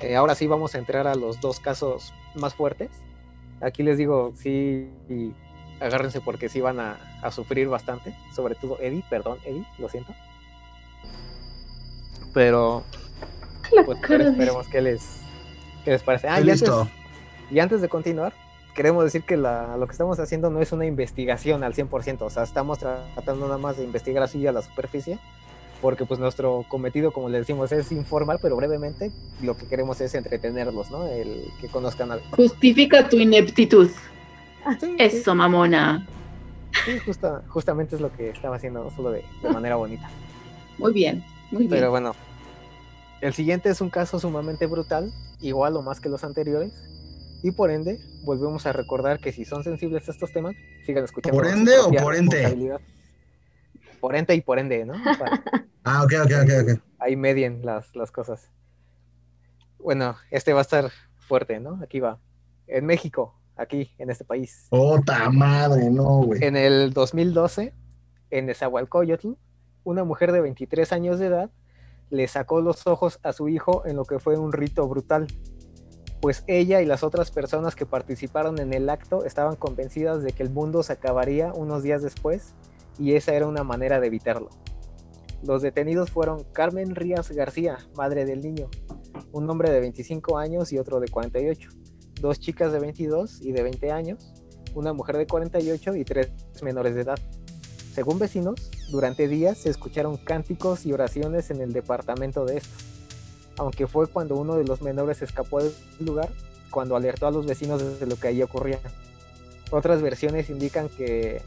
[0.00, 2.90] Eh, ahora sí vamos a entrar a los dos casos más fuertes.
[3.60, 5.32] Aquí les digo, sí, y
[5.80, 10.12] agárrense porque sí van a, a sufrir bastante, sobre todo Eddie, perdón, Eddie, lo siento.
[12.34, 12.82] Pero
[13.84, 15.20] pues esperemos que les,
[15.84, 16.28] qué les parece.
[16.28, 16.88] Ah, y antes, listo.
[17.50, 18.32] y antes de continuar,
[18.74, 22.30] queremos decir que la- lo que estamos haciendo no es una investigación al 100%, o
[22.30, 25.18] sea, estamos tra- tratando nada más de investigar así a la superficie,
[25.80, 29.10] porque pues nuestro cometido, como les decimos, es informar, pero brevemente
[29.42, 31.06] lo que queremos es entretenerlos, ¿no?
[31.06, 32.24] El que conozcan algo.
[32.36, 33.88] Justifica tu ineptitud.
[33.88, 36.06] Sí, sí, Eso, mamona.
[36.84, 40.08] sí, justa- justamente es lo que estaba haciendo, solo de, de manera bonita.
[40.78, 41.70] Muy bien, muy bien.
[41.70, 42.14] Pero bueno,
[43.20, 46.72] el siguiente es un caso sumamente brutal, igual o más que los anteriores,
[47.42, 50.54] y por ende volvemos a recordar que si son sensibles a estos temas,
[50.86, 51.36] sigan escuchando.
[51.36, 52.80] ¿Por ende o por responsabilidad.
[54.00, 54.94] Por ente y por ende, ¿no?
[55.18, 55.42] Para-
[55.84, 56.82] Ah, ok, ok, ok, ok.
[57.00, 58.48] ahí medien las, las cosas.
[59.78, 61.80] Bueno, este va a estar fuerte, ¿no?
[61.82, 62.20] Aquí va.
[62.68, 64.66] En México, aquí, en este país.
[64.70, 66.44] Ota madre, no, güey.
[66.44, 67.74] En el 2012,
[68.30, 69.32] en Nezahualcóyotl,
[69.84, 71.50] una mujer de 23 años de edad
[72.10, 75.26] le sacó los ojos a su hijo en lo que fue un rito brutal,
[76.22, 80.44] pues ella y las otras personas que participaron en el acto estaban convencidas de que
[80.44, 82.54] el mundo se acabaría unos días después
[82.96, 84.48] y esa era una manera de evitarlo.
[85.42, 88.70] Los detenidos fueron Carmen Rías García, madre del niño,
[89.32, 91.70] un hombre de 25 años y otro de 48,
[92.20, 94.32] dos chicas de 22 y de 20 años,
[94.76, 96.30] una mujer de 48 y tres
[96.62, 97.18] menores de edad.
[97.94, 102.91] Según vecinos, durante días se escucharon cánticos y oraciones en el departamento de estos,
[103.58, 106.28] aunque fue cuando uno de los menores escapó del lugar
[106.70, 108.78] cuando alertó a los vecinos de lo que allí ocurría.
[109.70, 111.42] Otras versiones indican que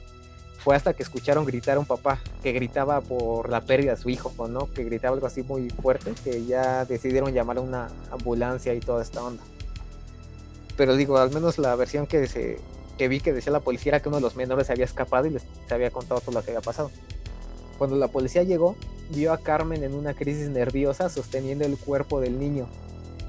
[0.59, 4.09] fue hasta que escucharon gritar a un papá que gritaba por la pérdida de su
[4.09, 4.71] hijo, ¿o ¿no?
[4.71, 9.03] Que gritaba algo así muy fuerte, que ya decidieron llamar a una ambulancia y toda
[9.03, 9.43] esta onda.
[10.77, 12.59] Pero digo, al menos la versión que se
[12.97, 15.31] que vi que decía la policía era que uno de los menores había escapado y
[15.31, 16.89] les había contado todo lo que había pasado.
[17.77, 18.75] Cuando la policía llegó,
[19.11, 22.67] vio a Carmen en una crisis nerviosa sosteniendo el cuerpo del niño.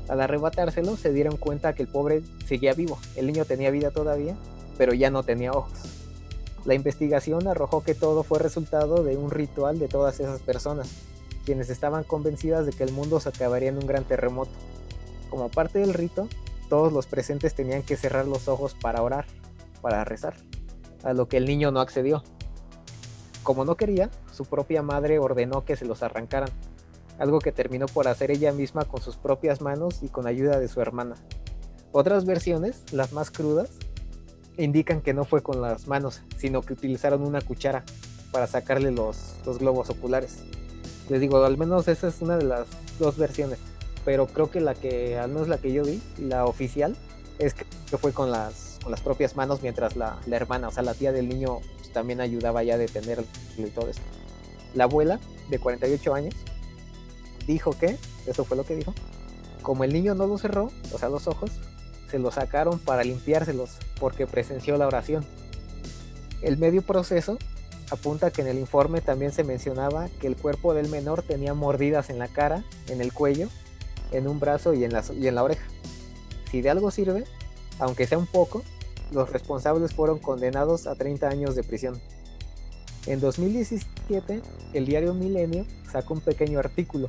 [0.09, 2.99] Al arrebatárselo, se dieron cuenta que el pobre seguía vivo.
[3.17, 4.37] El niño tenía vida todavía,
[4.79, 5.79] pero ya no tenía ojos.
[6.65, 10.91] La investigación arrojó que todo fue resultado de un ritual de todas esas personas,
[11.45, 14.51] quienes estaban convencidas de que el mundo se acabaría en un gran terremoto.
[15.31, 16.29] Como parte del rito,
[16.69, 19.27] todos los presentes tenían que cerrar los ojos para orar,
[19.81, 20.35] para rezar,
[21.05, 22.25] a lo que el niño no accedió.
[23.47, 26.49] Como no quería, su propia madre ordenó que se los arrancaran,
[27.17, 30.67] algo que terminó por hacer ella misma con sus propias manos y con ayuda de
[30.67, 31.15] su hermana.
[31.93, 33.71] Otras versiones, las más crudas,
[34.57, 37.85] indican que no fue con las manos, sino que utilizaron una cuchara
[38.33, 40.39] para sacarle los, los globos oculares.
[41.09, 42.67] Les digo, al menos esa es una de las
[42.99, 43.61] dos versiones,
[44.05, 46.97] pero creo que la que, al menos la que yo vi, la oficial,
[47.39, 47.65] es que
[47.97, 51.13] fue con las, con las propias manos mientras la, la hermana, o sea, la tía
[51.13, 51.61] del niño,
[51.97, 53.25] también ayudaba ya a detenerlo
[53.57, 54.03] y todo esto.
[54.75, 56.35] La abuela, de 48 años,
[57.47, 58.93] dijo que, eso fue lo que dijo,
[59.63, 61.53] como el niño no lo cerró, o sea, los ojos,
[62.11, 65.25] se lo sacaron para limpiárselos porque presenció la oración.
[66.43, 67.39] El medio proceso
[67.91, 72.11] apunta que en el informe también se mencionaba que el cuerpo del menor tenía mordidas
[72.11, 73.49] en la cara, en el cuello,
[74.13, 75.65] en un brazo y en la, y en la oreja.
[76.51, 77.25] Si de algo sirve,
[77.79, 78.65] aunque sea un poco,
[79.13, 82.01] los responsables fueron condenados a 30 años de prisión.
[83.07, 84.43] En 2017,
[84.73, 87.09] el diario Milenio sacó un pequeño artículo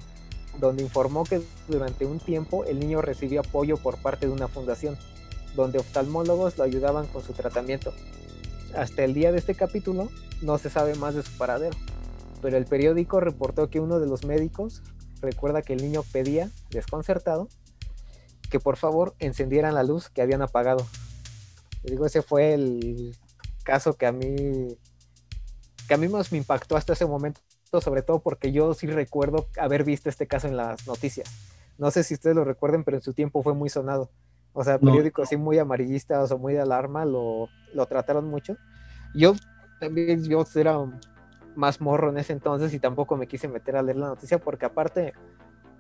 [0.59, 4.97] donde informó que durante un tiempo el niño recibió apoyo por parte de una fundación,
[5.55, 7.93] donde oftalmólogos lo ayudaban con su tratamiento.
[8.75, 10.09] Hasta el día de este capítulo
[10.41, 11.75] no se sabe más de su paradero,
[12.41, 14.83] pero el periódico reportó que uno de los médicos
[15.21, 17.47] recuerda que el niño pedía, desconcertado,
[18.49, 20.85] que por favor encendieran la luz que habían apagado.
[21.87, 23.15] Les digo, ese fue el
[23.63, 24.77] caso que a mí
[25.87, 27.39] que a mí más me impactó hasta ese momento,
[27.81, 31.29] sobre todo porque yo sí recuerdo haber visto este caso en las noticias.
[31.77, 34.11] No sé si ustedes lo recuerden, pero en su tiempo fue muy sonado.
[34.51, 34.91] O sea, No.
[34.91, 38.57] periódicos así muy amarillistas o muy de alarma lo, lo trataron mucho.
[39.15, 39.33] Yo
[39.79, 40.77] también, yo era
[41.55, 44.65] más morro en ese entonces y tampoco me quise meter a leer la noticia porque
[44.65, 45.13] aparte,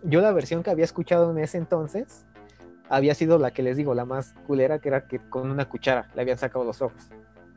[0.03, 2.25] yo la versión que había escuchado en ese entonces
[2.89, 6.09] había sido la que les digo, la más culera, que era que con una cuchara
[6.15, 7.09] le habían sacado los ojos.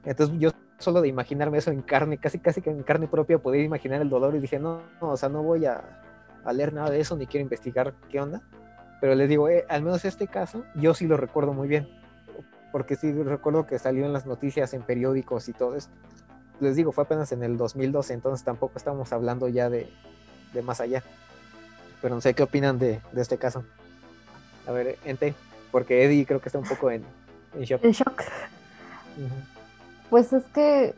[0.05, 3.63] Entonces yo solo de imaginarme eso en carne, casi casi que en carne propia podía
[3.63, 5.83] imaginar el dolor y dije, no, no, o sea, no voy a,
[6.45, 8.43] a leer nada de eso ni quiero investigar qué onda.
[9.01, 11.89] Pero les digo, eh, al menos este caso, yo sí lo recuerdo muy bien.
[12.73, 15.93] Porque sí recuerdo que salió en las noticias, en periódicos y todo esto.
[16.61, 19.91] Les digo, fue apenas en el 2012, entonces tampoco estamos hablando ya de,
[20.53, 21.03] de más allá.
[22.03, 23.65] Pero no sé qué opinan de, de este caso.
[24.71, 25.35] A ver, Ente,
[25.73, 27.03] porque Eddie creo que está un poco en,
[27.57, 27.83] en shock.
[27.83, 28.23] En shock.
[29.19, 29.35] Ujú.
[30.09, 30.95] Pues es que,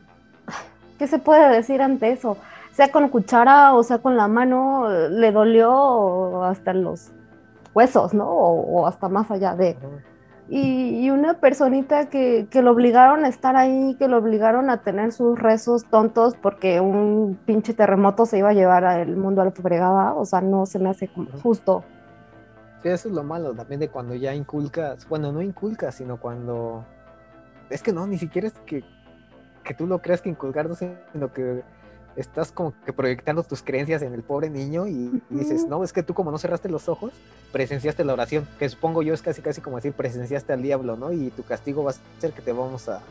[0.99, 2.37] ¿qué se puede decir ante eso?
[2.71, 7.09] Sea con cuchara o sea con la mano, le dolió hasta los
[7.73, 8.29] huesos, ¿no?
[8.29, 9.75] O, o hasta más allá de.
[10.49, 14.83] Y, y una personita que, que lo obligaron a estar ahí, que lo obligaron a
[14.83, 19.45] tener sus rezos tontos porque un pinche terremoto se iba a llevar al mundo a
[19.45, 21.09] la fregada, o sea, no se me hace
[21.41, 21.83] justo.
[22.83, 26.85] Eso es lo malo también de cuando ya inculcas, bueno, no inculcas, sino cuando...
[27.69, 28.83] Es que no, ni siquiera es que,
[29.63, 31.63] que tú lo creas que inculcar, no, sino que
[32.15, 35.93] estás como que proyectando tus creencias en el pobre niño y, y dices, no, es
[35.93, 37.11] que tú como no cerraste los ojos,
[37.51, 41.11] presenciaste la oración, que supongo yo es casi casi como decir, presenciaste al diablo, ¿no?
[41.11, 43.01] Y tu castigo va a ser que te vamos a,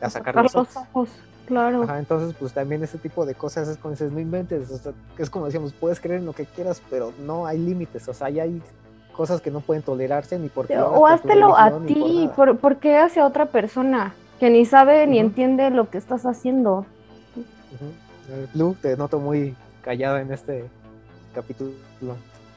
[0.00, 1.10] a sacar los ojos.
[1.46, 1.82] claro.
[1.82, 4.92] Ajá, entonces, pues también ese tipo de cosas es como dices, no inventes, o sea,
[5.18, 8.30] es como decíamos, puedes creer en lo que quieras, pero no hay límites, o sea,
[8.30, 8.62] ya hay
[9.20, 12.34] cosas que no pueden tolerarse ni porque O háztelo a ni por ti, nada.
[12.36, 15.26] por, ¿por qué hacia otra persona que ni sabe ni Ujú.
[15.26, 16.86] entiende lo que estás haciendo?
[17.36, 17.88] Ujú.
[18.30, 20.64] Eh, Blue, te noto muy callada en este
[21.34, 21.72] capítulo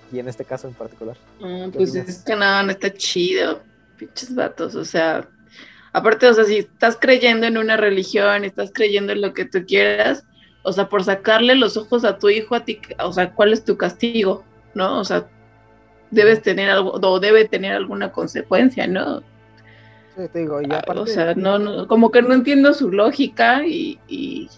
[0.10, 1.17] y en este caso en particular.
[1.38, 2.08] ¿Qué pues opinas?
[2.08, 3.60] es que no, no está chido.
[3.97, 5.28] Pinches vatos, o sea.
[5.91, 9.65] Aparte, o sea, si estás creyendo en una religión, estás creyendo en lo que tú
[9.67, 10.23] quieras,
[10.63, 13.65] o sea, por sacarle los ojos a tu hijo, a ti, o sea, ¿cuál es
[13.65, 14.45] tu castigo?
[14.73, 14.97] ¿No?
[14.99, 15.28] O sea,
[16.13, 19.21] debes tener algo, o debe tener alguna consecuencia, ¿no?
[20.15, 22.91] Sí, te digo, y Ah, aparte, o sea, no, no, como que no entiendo su
[22.91, 24.49] lógica y, y,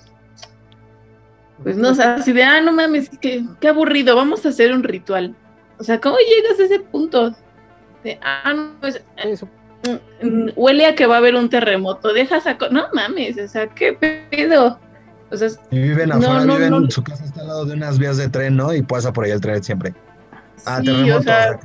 [1.64, 4.74] pues no, o sea, así de, ah, no mames, qué, qué aburrido, vamos a hacer
[4.74, 5.34] un ritual.
[5.78, 7.34] O sea, ¿cómo llegas a ese punto?
[8.04, 9.02] De, ah, no, pues,
[9.40, 9.48] su-
[10.22, 13.68] mm, huele a que va a haber un terremoto, deja saco, no mames, o sea,
[13.68, 13.94] qué
[14.30, 14.80] pedo.
[15.32, 16.92] O sea, Y viven No, afuera, no, viven, no.
[16.92, 18.74] su casa está al lado de unas vías de tren, ¿no?
[18.74, 19.94] Y pasa por ahí el tren siempre.
[20.66, 21.20] Ah, sí, terremoto.
[21.20, 21.60] o sea,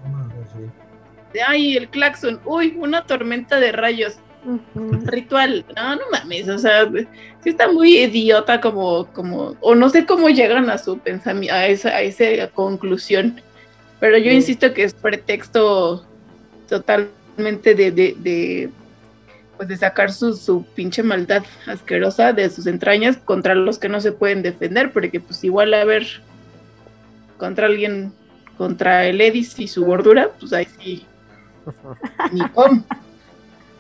[1.46, 4.18] ay, el claxon, uy, una tormenta de rayos,
[5.05, 6.88] ritual, no, no mames, o sea,
[7.42, 11.66] sí está muy idiota como, como, o no sé cómo llegan a su pensamiento, a
[11.66, 13.40] esa, a esa conclusión,
[14.00, 14.37] pero yo Sí.
[14.37, 16.07] insisto que es pretexto
[16.68, 18.70] totalmente de, de, de,
[19.57, 24.00] pues de sacar su, su pinche maldad asquerosa de sus entrañas contra los que no
[24.00, 26.07] se pueden defender, porque pues igual a ver
[27.37, 28.12] contra alguien,
[28.61, 31.07] contra el Edis y su gordura, pues ahí sí,
[32.33, 32.85] ni cómo.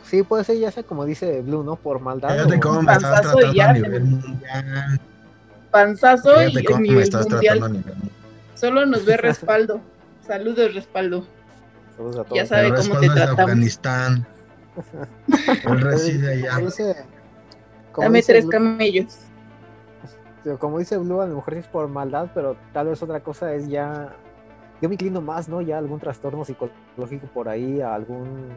[0.04, 1.76] sí, puede ser ya sea como dice Blue, ¿no?
[1.76, 2.30] Por maldad.
[2.46, 5.00] O- me estás panzazo y ya nivel mundial.
[5.70, 7.58] panzazo y me nivel estás mundial.
[7.58, 8.16] tratando a nivel mundial.
[8.54, 9.82] Solo nos ve respaldo.
[10.26, 11.26] Saludos, respaldo.
[11.98, 12.36] Saludos a todos.
[12.38, 13.38] Ya sabe cómo te es de tratamos.
[13.40, 14.26] Afganistán.
[15.66, 16.54] Él reside allá.
[16.54, 16.96] Como dice,
[17.92, 19.18] como Dame dice tres Blue- camellos.
[20.58, 23.52] Como dice Blue, a lo mejor sí es por maldad, pero tal vez otra cosa
[23.52, 24.14] es ya.
[24.80, 25.60] Yo me inclino más, ¿no?
[25.60, 28.48] Ya a algún trastorno psicológico por ahí, a algún.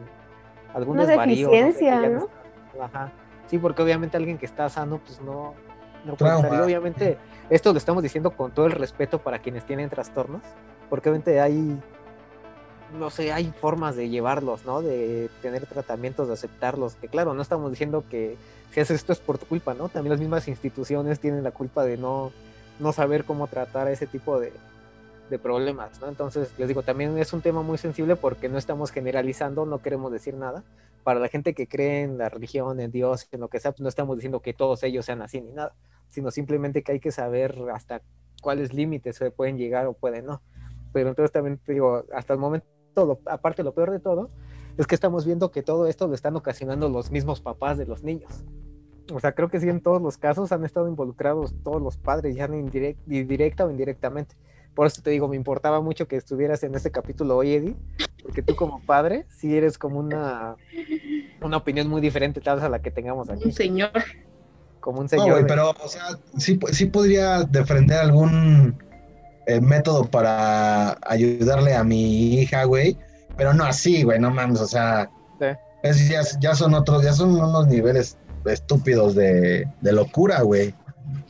[0.72, 1.46] algún Una desvarío.
[1.48, 2.18] no sé, deficiencia, ¿no?
[2.18, 3.12] está- Ajá.
[3.46, 5.54] Sí, porque obviamente alguien que está sano, pues no.
[6.04, 6.56] No puede.
[6.56, 7.18] Y obviamente,
[7.50, 10.42] esto lo estamos diciendo con todo el respeto para quienes tienen trastornos,
[10.90, 11.78] porque obviamente hay.
[12.98, 14.80] No sé, hay formas de llevarlos, ¿no?
[14.82, 16.94] De tener tratamientos, de aceptarlos.
[16.96, 18.36] Que claro, no estamos diciendo que
[18.70, 19.88] si haces esto es por tu culpa, ¿no?
[19.88, 22.30] También las mismas instituciones tienen la culpa de no,
[22.78, 24.52] no saber cómo tratar a ese tipo de,
[25.34, 26.08] de problemas, ¿no?
[26.08, 30.12] Entonces, les digo, también es un tema muy sensible porque no estamos generalizando, no queremos
[30.12, 30.62] decir nada.
[31.02, 33.80] Para la gente que cree en la religión, en Dios, en lo que sea, pues
[33.80, 35.74] no estamos diciendo que todos ellos sean así ni nada,
[36.08, 38.00] sino simplemente que hay que saber hasta
[38.42, 40.40] cuáles límites se pueden llegar o pueden no.
[40.92, 42.66] Pero entonces también te digo, hasta el momento,
[43.26, 44.30] aparte lo peor de todo,
[44.78, 48.04] es que estamos viendo que todo esto lo están ocasionando los mismos papás de los
[48.04, 48.44] niños.
[49.12, 52.36] O sea, creo que sí en todos los casos han estado involucrados todos los padres,
[52.36, 54.36] ya indirect, directa o indirectamente.
[54.74, 57.76] Por eso te digo, me importaba mucho que estuvieras en este capítulo hoy, Eddie,
[58.22, 60.56] porque tú como padre sí eres como una,
[61.42, 63.92] una opinión muy diferente tal vez a la que tengamos aquí, Un señor.
[64.80, 65.30] como un No, señor.
[65.30, 66.02] güey, de- pero, o sea,
[66.38, 68.76] sí, sí podría defender algún
[69.46, 72.96] eh, método para ayudarle a mi hija, güey,
[73.36, 75.46] pero no así, güey, no mames, o sea, Sí.
[75.82, 80.74] es- ya, ya son otros, ya son unos niveles estúpidos de, de locura, güey.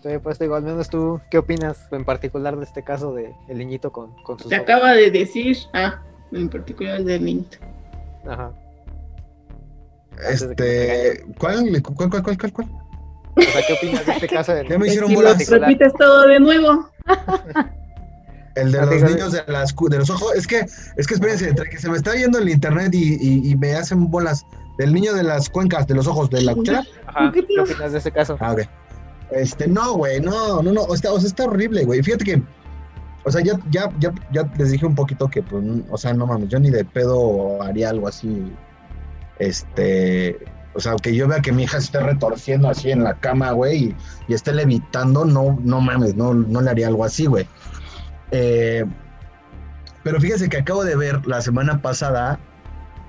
[0.05, 3.35] Sí, pues te digo, al menos tú, ¿qué opinas en particular de este caso de
[3.49, 4.65] el niñito con, con sus Te ojos?
[4.69, 7.45] acaba de decir, ah, en particular del niño.
[8.29, 8.53] Ajá.
[10.31, 12.69] Este, ¿cuál, cuál, cuál, cuál, cuál, cuál?
[13.37, 15.49] O sea, ¿qué opinas de este caso de Ya me hicieron Si bolas.
[15.49, 16.91] repites todo de nuevo.
[18.57, 20.33] El de los niños de, las, de los ojos.
[20.37, 20.61] Es que,
[20.97, 23.75] es que espérense, entre que se me está yendo el internet y, y- y me
[23.75, 24.45] hacen bolas.
[24.79, 26.85] Del niño de las cuencas, de los ojos, de la cuchara.
[27.07, 28.37] Ajá, ¿Qué ¿Qué opinas de ese caso?
[28.41, 28.61] Ah, ok.
[29.31, 30.95] Este, no, güey, no, no, no.
[30.95, 32.03] Está, o sea, está horrible, güey.
[32.03, 32.43] Fíjate que.
[33.25, 36.27] O sea, ya, ya, ya, ya les dije un poquito que, pues, o sea, no
[36.27, 38.53] mames, yo ni de pedo haría algo así.
[39.39, 40.39] Este.
[40.75, 43.95] O sea, que yo vea que mi hija esté retorciendo así en la cama, güey,
[44.29, 47.47] y, esté levitando, no, no mames, no, no le haría algo así, güey.
[48.33, 48.85] Eh,
[50.03, 52.41] pero fíjense que acabo de ver la semana pasada,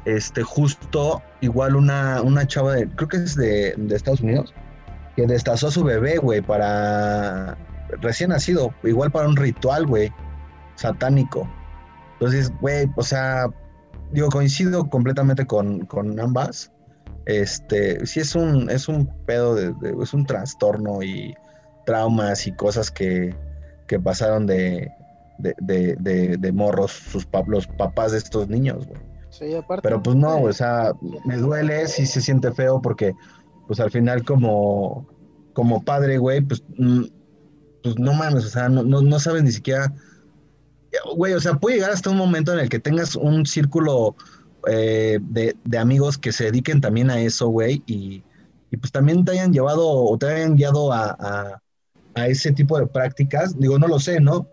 [0.05, 4.53] este, justo igual una, una chava de, creo que es de, de Estados Unidos,
[5.15, 7.57] que destazó a su bebé, güey, para
[8.01, 10.11] recién nacido, igual para un ritual, güey,
[10.75, 11.47] satánico.
[12.13, 13.47] Entonces, güey, o sea,
[14.11, 16.71] digo, coincido completamente con, con ambas.
[17.25, 21.33] Este, sí es un, es un pedo, de, de- es un trastorno y
[21.85, 23.35] traumas y cosas que,
[23.87, 24.91] que pasaron de,
[25.37, 28.99] de, morros sus los papás de estos niños, güey.
[29.29, 29.81] Sí, aparte.
[29.83, 30.93] Pero pues no, o sea,
[31.25, 33.13] me duele, sí se siente feo porque,
[33.67, 35.07] pues al final como,
[35.53, 37.03] como padre, güey, pues, mm,
[37.83, 39.93] pues no mames, o sea, no, no, no sabes ni siquiera,
[41.15, 44.15] güey, o sea, puede llegar hasta un momento en el que tengas un círculo
[44.67, 48.23] eh, de, de amigos que se dediquen también a eso, güey, y,
[48.71, 51.61] y pues también te hayan llevado o te hayan guiado a, a,
[52.15, 54.47] a ese tipo de prácticas, digo, no lo sé, ¿no?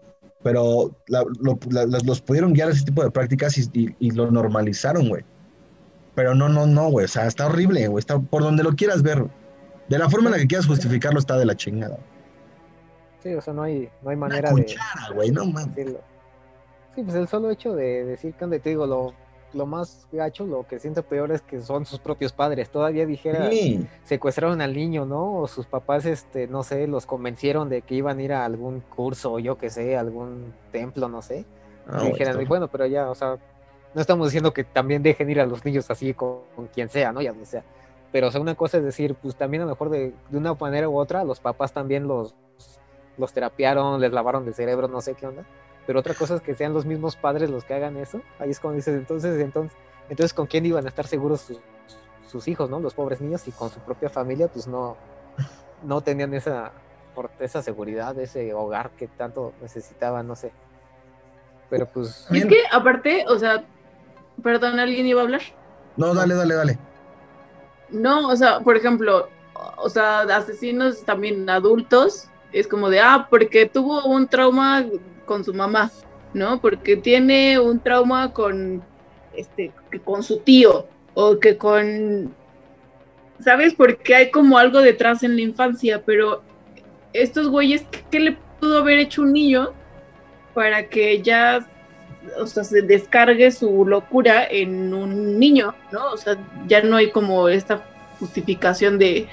[0.45, 1.57] pero la- lo-
[2.05, 5.25] los pudieron guiar a ese tipo de prácticas y, y- y lo normalizaron, güey.
[6.15, 7.05] Pero no, no, no, güey.
[7.07, 7.99] O sea, está horrible, güey.
[8.01, 9.25] Está por donde lo quieras ver.
[9.89, 11.99] De la forma en la que quieras justificarlo está de la chingada.
[13.23, 14.67] Sí, o sea, no hay, no hay Una manera de
[15.15, 15.75] güey, no mames.
[15.75, 16.01] decirlo.
[16.95, 19.15] Sí, pues el solo hecho de decir que, te digo, lo,
[19.55, 22.69] lo más gacho, lo que siento peor es que son sus propios padres.
[22.71, 25.39] Todavía dijera, Sí, secuestraron al niño, ¿no?
[25.41, 28.81] O sus papás, este, no sé, los convencieron de que iban a ir a algún
[28.81, 31.45] curso, o yo qué sé, algún templo, no sé.
[31.91, 33.39] no, y dijeran, está- "Y bueno, pero ya, o sea,
[33.95, 37.13] no estamos diciendo que también dejen ir a los niños así con, con quien sea,
[37.13, 37.21] ¿no?
[37.21, 37.63] Ya o sea.
[38.11, 40.55] Pero, o sea, una cosa es decir, pues también a lo mejor de, de una
[40.55, 42.35] manera u otra, los papás también los,
[43.17, 45.45] los terapiaron, les lavaron de cerebro, no sé qué onda.
[45.87, 48.21] Pero otra cosa es que sean los mismos padres los que hagan eso.
[48.39, 49.77] Ahí es cuando dices, entonces, entonces,
[50.09, 51.61] entonces, ¿con quién iban a estar seguros sus,
[52.29, 52.81] sus hijos, ¿no?
[52.81, 54.97] Los pobres niños y con su propia familia, pues no,
[55.83, 56.73] no tenían esa,
[57.41, 60.53] esa seguridad, ese hogar que tanto necesitaban, no sé.
[61.69, 63.65] Pero pues, es que aparte, o sea,
[64.43, 65.43] perdón, ¿alguien iba a hablar?
[65.97, 66.79] No, dale, dale, dale.
[67.91, 69.29] No, o sea, por ejemplo,
[69.77, 74.85] o sea, asesinos también adultos, es como de, ah, porque tuvo un trauma
[75.25, 75.91] con su mamá,
[76.35, 76.61] ¿no?
[76.61, 78.83] Porque tiene un trauma con,
[79.35, 82.35] este, que con su tío, o que con,
[83.41, 83.75] ¿sabes?
[83.75, 86.43] Porque hay como algo detrás en la infancia, pero
[87.13, 89.73] estos güeyes, ¿qué, qué le pudo haber hecho un niño
[90.55, 91.67] para que ya,
[92.41, 96.13] o sea, se descargue su locura en un niño, ¿no?
[96.13, 97.83] O sea, ya no hay como esta
[98.19, 99.27] justificación de,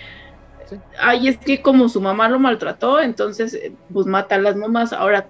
[0.69, 0.75] Sí.
[0.99, 4.93] ay, es que como su mamá lo maltrató, entonces, eh, pues mata a las mamás.
[4.93, 5.25] Ahora,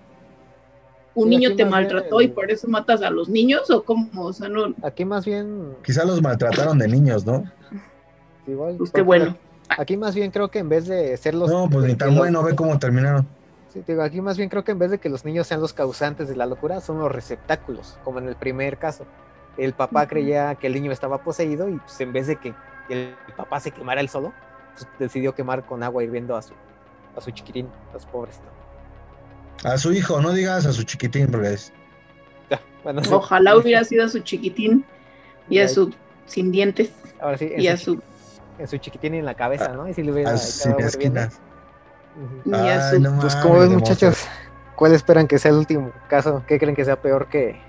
[1.16, 4.10] un Sí, niño te bien maltrató y por eso matas a los niños, o cómo,
[4.26, 7.44] o sea, no, aquí más bien, Quizá los maltrataron de niños, ¿no?
[8.48, 8.76] igual.
[8.78, 9.36] pues qué bueno.
[9.78, 11.50] Aquí más bien creo que en vez de ser los.
[11.52, 13.28] No, pues ni tan los- bueno, ve cómo terminaron.
[13.74, 15.62] Sí, te digo, aquí más bien creo que en vez de que los niños sean
[15.62, 19.06] los causantes de la locura, son los receptáculos, como en el primer caso.
[19.58, 22.54] El papá creía que el niño estaba poseído y pues en vez de que
[22.90, 24.34] el papá se quemara él solo,
[24.74, 26.54] pues decidió quemar con agua hirviendo a su,
[27.16, 28.48] a su chiquitín, a su pobrecito.
[29.64, 31.74] A su hijo, no digas a su chiquitín, porque es.
[32.50, 33.14] Ya, bueno, sí.
[33.14, 34.86] Ojalá hubiera sido a su chiquitín
[35.50, 35.94] y a Ahí- su
[36.26, 38.02] sin dientes Ahora sí, en y a su,
[38.58, 39.88] en su chiquitín y en la cabeza, ¿no?
[39.90, 41.40] Y si le hubiera A sin esquinas.
[42.46, 44.26] Y Ay, no Pues mames, como ven muchachos,
[44.76, 46.44] ¿cuál esperan que sea el último caso?
[46.48, 47.60] ¿Qué creen que sea peor que,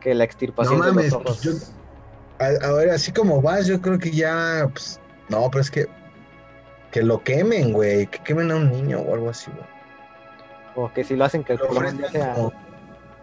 [0.00, 1.42] que la extirpación No de mames, los ojos?
[1.42, 1.52] yo-
[2.38, 4.68] A, a ver, así como vas, yo creo que ya.
[4.72, 5.86] Pues, no, pero es que.
[6.90, 8.06] Que lo quemen, güey.
[8.08, 9.64] Que quemen a un niño o algo así, güey.
[10.76, 12.52] O que si lo hacen que el Lo ya sea, como-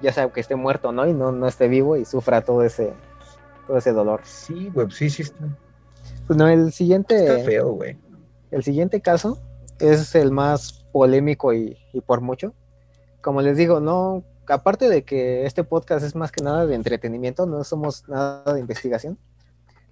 [0.01, 1.05] ya sea que esté muerto, ¿no?
[1.07, 2.93] Y no, no esté vivo y sufra todo ese,
[3.67, 4.21] todo ese dolor.
[4.23, 5.43] Sí, güey, sí, sí está,
[6.27, 7.97] Pues no, el siguiente, está feo, güey.
[8.51, 9.37] el siguiente caso
[9.81, 12.53] es el más polémico y, y por mucho.
[13.21, 17.45] Como les digo, no, aparte de que este podcast es más que nada de entretenimiento,
[17.45, 19.17] no somos nada de investigación.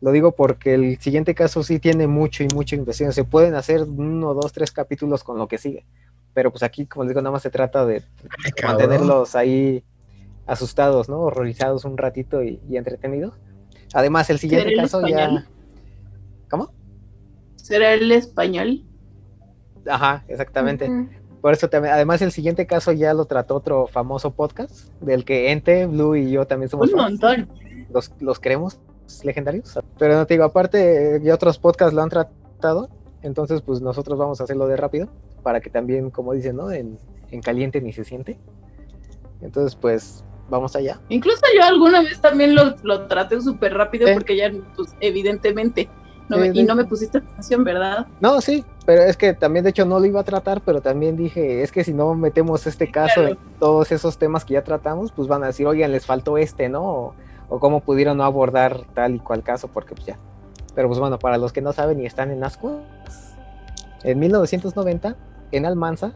[0.01, 3.13] Lo digo porque el siguiente caso sí tiene mucho y mucha investigación.
[3.13, 5.85] Se pueden hacer uno, dos, tres capítulos con lo que sigue.
[6.33, 8.03] Pero pues aquí, como les digo, nada más se trata de
[8.45, 9.83] Ay, mantenerlos ahí
[10.45, 11.19] asustados, ¿no?
[11.19, 13.33] Horrorizados un ratito y, y entretenidos.
[13.93, 15.43] Además, el siguiente ¿Será el caso español?
[15.43, 15.49] ya...
[16.49, 16.71] ¿Cómo?
[17.55, 18.83] será el español.
[19.89, 20.89] Ajá, exactamente.
[21.41, 25.51] Por eso también, además el siguiente caso ya lo trató otro famoso podcast, del que
[25.51, 27.11] Ente, Blue y yo también somos Un fans.
[27.11, 27.49] montón.
[27.89, 28.79] los, los creemos
[29.23, 29.79] legendarios.
[29.97, 32.89] Pero no te digo, aparte, ya otros podcasts lo han tratado.
[33.21, 35.07] Entonces, pues nosotros vamos a hacerlo de rápido.
[35.43, 36.71] Para que también, como dicen, ¿no?
[36.71, 36.97] En,
[37.31, 38.37] en caliente ni se siente.
[39.41, 40.99] Entonces, pues, vamos allá.
[41.09, 45.89] Incluso yo alguna vez también lo, lo traté súper rápido porque ya, pues, evidentemente,
[46.29, 48.07] no me- de- y no me pusiste atención, ¿verdad?
[48.21, 51.15] No, sí, pero es que también, de hecho, no lo iba a tratar, pero también
[51.17, 53.29] dije, es que si no metemos este caso Claro.
[53.29, 56.69] en todos esos temas que ya tratamos, pues van a decir, oigan, les faltó este,
[56.69, 56.83] ¿no?
[56.83, 57.13] O,
[57.49, 60.17] o cómo pudieron no abordar tal y cual caso, porque pues ya.
[60.75, 63.35] Pero pues bueno, para los que no saben y están en ascuas,
[64.03, 65.15] en 1990,
[65.51, 66.11] en Almanza,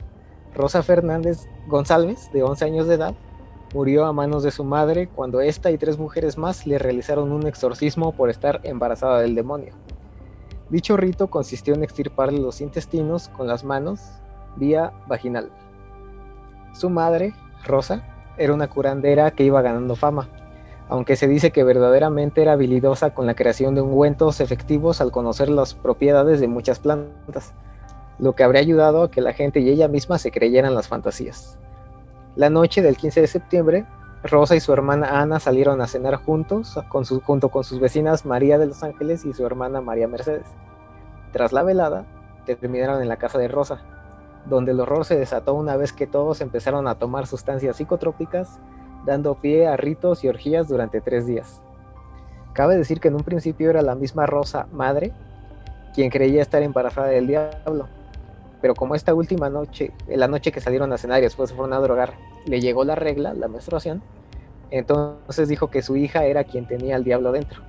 [0.53, 3.15] Rosa Fernández González, de 11 años de edad,
[3.73, 7.47] murió a manos de su madre cuando esta y tres mujeres más le realizaron un
[7.47, 9.73] exorcismo por estar embarazada del demonio.
[10.69, 14.01] Dicho rito consistió en extirparle los intestinos con las manos
[14.55, 15.51] vía vaginal.
[16.73, 17.33] Su madre,
[17.65, 18.03] Rosa,
[18.37, 20.29] era una curandera que iba ganando fama,
[20.89, 25.49] aunque se dice que verdaderamente era habilidosa con la creación de ungüentos efectivos al conocer
[25.49, 27.53] las propiedades de muchas plantas,
[28.19, 31.57] lo que habría ayudado a que la gente y ella misma se creyeran las fantasías.
[32.35, 33.85] La noche del 15 de septiembre,
[34.23, 38.25] Rosa y su hermana Ana salieron a cenar juntos con su- junto con sus vecinas
[38.25, 40.47] María de los Ángeles y su hermana María Mercedes.
[41.33, 42.05] Tras la velada,
[42.45, 43.81] terminaron en la casa de Rosa,
[44.45, 48.59] donde el horror se desató una vez que todos empezaron a tomar sustancias psicotrópicas,
[49.05, 51.61] dando pie a ritos y orgías durante tres días.
[52.53, 55.11] Cabe decir que en un principio era la misma Rosa, madre,
[55.93, 57.87] quien creía estar embarazada del diablo,
[58.63, 61.73] pero como esta última noche, la noche que salieron a cenar y después se fueron
[61.73, 62.13] a drogar,
[62.45, 64.01] le llegó la regla, la menstruación,
[64.71, 67.61] entonces dijo que su hija era quien tenía al diablo dentro.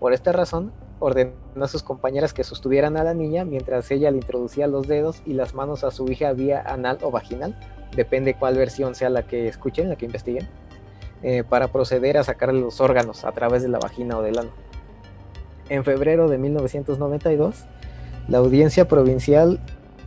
[0.00, 4.16] Por esta razón, ordenó a sus compañeras que sostuvieran a la niña mientras ella le
[4.16, 7.54] introducía los dedos y las manos a su hija vía anal o vaginal,
[7.94, 10.48] depende cuál versión sea la que escuchen, la que investiguen,
[11.22, 14.50] eh, para proceder a sacarle los órganos a través de la vagina o del ano.
[15.68, 17.66] En febrero de 1992,
[18.28, 19.60] la audiencia provincial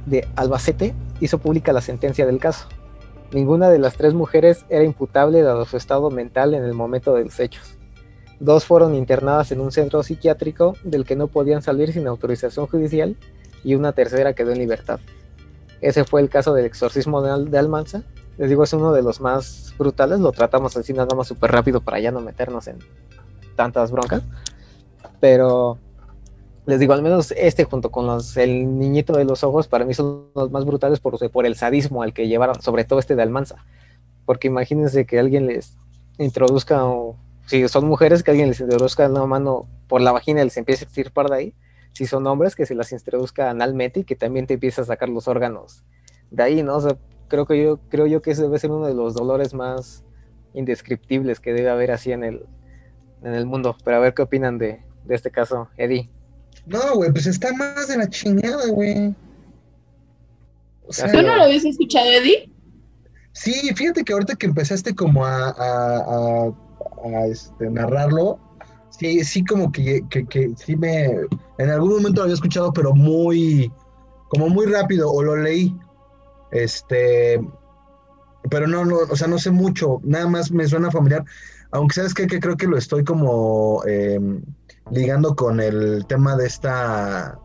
[0.05, 2.67] de Albacete hizo pública la sentencia del caso.
[3.31, 7.23] Ninguna de las tres mujeres era imputable dado su estado mental en el momento de
[7.25, 7.77] los hechos.
[8.39, 13.15] Dos fueron internadas en un centro psiquiátrico del que no podían salir sin autorización judicial
[13.63, 14.99] y una tercera quedó en libertad.
[15.79, 18.03] Ese fue el caso del exorcismo de, Al- de Almanza.
[18.37, 20.19] Les digo, es uno de los más brutales.
[20.19, 22.79] Lo tratamos así nada más súper rápido para ya no meternos en
[23.55, 24.23] tantas broncas.
[25.19, 25.77] Pero
[26.65, 29.93] les digo, al menos este junto con los, el niñito de los ojos, para mí
[29.93, 33.23] son los más brutales por, por el sadismo al que llevaron, sobre todo este de
[33.23, 33.65] Almanza.
[34.25, 35.77] Porque imagínense que alguien les
[36.17, 40.45] introduzca, o si son mujeres, que alguien les introduzca una mano por la vagina y
[40.45, 41.53] les empiece a extirpar de ahí.
[41.93, 45.09] Si son hombres, que se las introduzca analmente y que también te empiece a sacar
[45.09, 45.83] los órganos
[46.29, 46.77] de ahí, ¿no?
[46.77, 46.97] O sea,
[47.27, 50.05] creo que yo, creo yo que ese debe ser uno de los dolores más
[50.53, 52.45] indescriptibles que debe haber así en el,
[53.23, 53.75] en el mundo.
[53.83, 56.09] Pero a ver qué opinan de, de este caso, Eddie.
[56.65, 59.15] No, güey, pues está más de la chingada, güey.
[60.87, 62.49] O sea, ¿Tú no lo habías escuchado, Eddie?
[63.33, 66.53] sí, fíjate que ahorita que empezaste como a, a, a-
[67.03, 68.39] a, este, narrarlo,
[68.89, 71.05] sí, sí como que, que, que sí me,
[71.57, 73.71] en algún momento lo había escuchado, pero muy,
[74.29, 75.75] como muy rápido, o lo leí,
[76.51, 77.39] este,
[78.49, 81.23] pero no, no, o sea, no sé mucho, nada más me suena familiar,
[81.71, 82.27] aunque sabes qué?
[82.27, 84.19] que creo que lo estoy como eh,
[84.91, 87.39] ligando con el tema de esta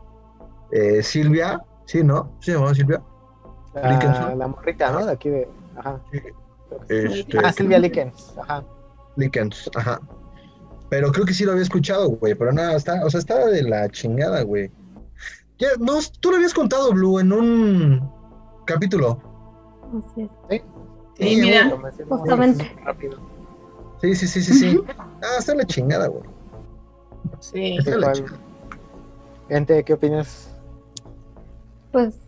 [0.72, 2.32] eh, Silvia, sí, ¿no?
[2.40, 3.02] ¿Sí se llamaba Silvia?
[3.74, 5.06] La, la morrita, ¿no?
[5.06, 5.48] De aquí de.
[5.76, 6.00] Ajá.
[6.88, 8.34] Este, Ah, Silvia Likens.
[8.38, 8.64] Ajá.
[9.16, 10.00] Lickens, ajá.
[10.88, 13.62] Pero creo que sí lo había escuchado, güey, pero nada, está, o sea, estaba de
[13.62, 14.70] la chingada, güey.
[15.58, 18.10] Ya, no, tú lo habías contado, Blue, en un
[18.66, 19.20] capítulo.
[19.98, 20.62] Así es.
[21.18, 21.64] Sí, mira.
[21.68, 22.76] lo mencionamos Justamente.
[22.84, 23.18] Rápido.
[24.00, 24.80] Sí, sí, sí, sí, sí.
[25.22, 26.35] Ah, está de la chingada, güey.
[27.40, 27.78] Sí.
[29.48, 30.52] Gente, ¿qué opinas?
[31.92, 32.18] Pues,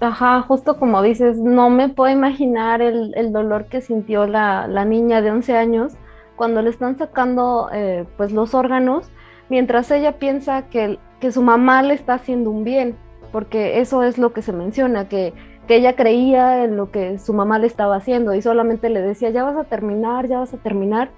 [0.00, 4.84] ajá, justo como dices, no me puedo imaginar el, el dolor que sintió la, la
[4.84, 5.92] niña de 11 años
[6.36, 9.10] cuando le están sacando eh, pues los órganos,
[9.48, 12.96] mientras ella piensa que, que su mamá le está haciendo un bien,
[13.32, 15.32] porque eso es lo que se menciona, que,
[15.66, 19.30] que ella creía en lo que su mamá le estaba haciendo y solamente le decía,
[19.30, 21.10] ya vas a terminar, ya vas a terminar.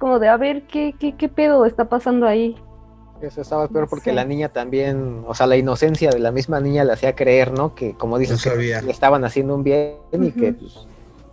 [0.00, 2.56] Como de, a ver, ¿qué, qué, qué pedo está pasando ahí?
[3.20, 4.16] Eso estaba peor porque Sí.
[4.16, 7.74] la niña también, o sea, la inocencia de la misma niña le hacía creer, ¿no?
[7.74, 10.86] Que, como dices, No que le estaban haciendo un bien y que, pues,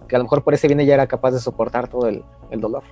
[0.07, 2.59] que a lo mejor por ese bien ella era capaz de soportar todo el, el
[2.59, 2.83] dolor.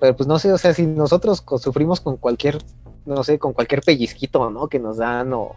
[0.00, 2.58] Pero pues no sé, o sea, si nosotros sufrimos con cualquier,
[3.06, 4.68] no sé, con cualquier pellizquito, ¿no?
[4.68, 5.52] Que nos dan o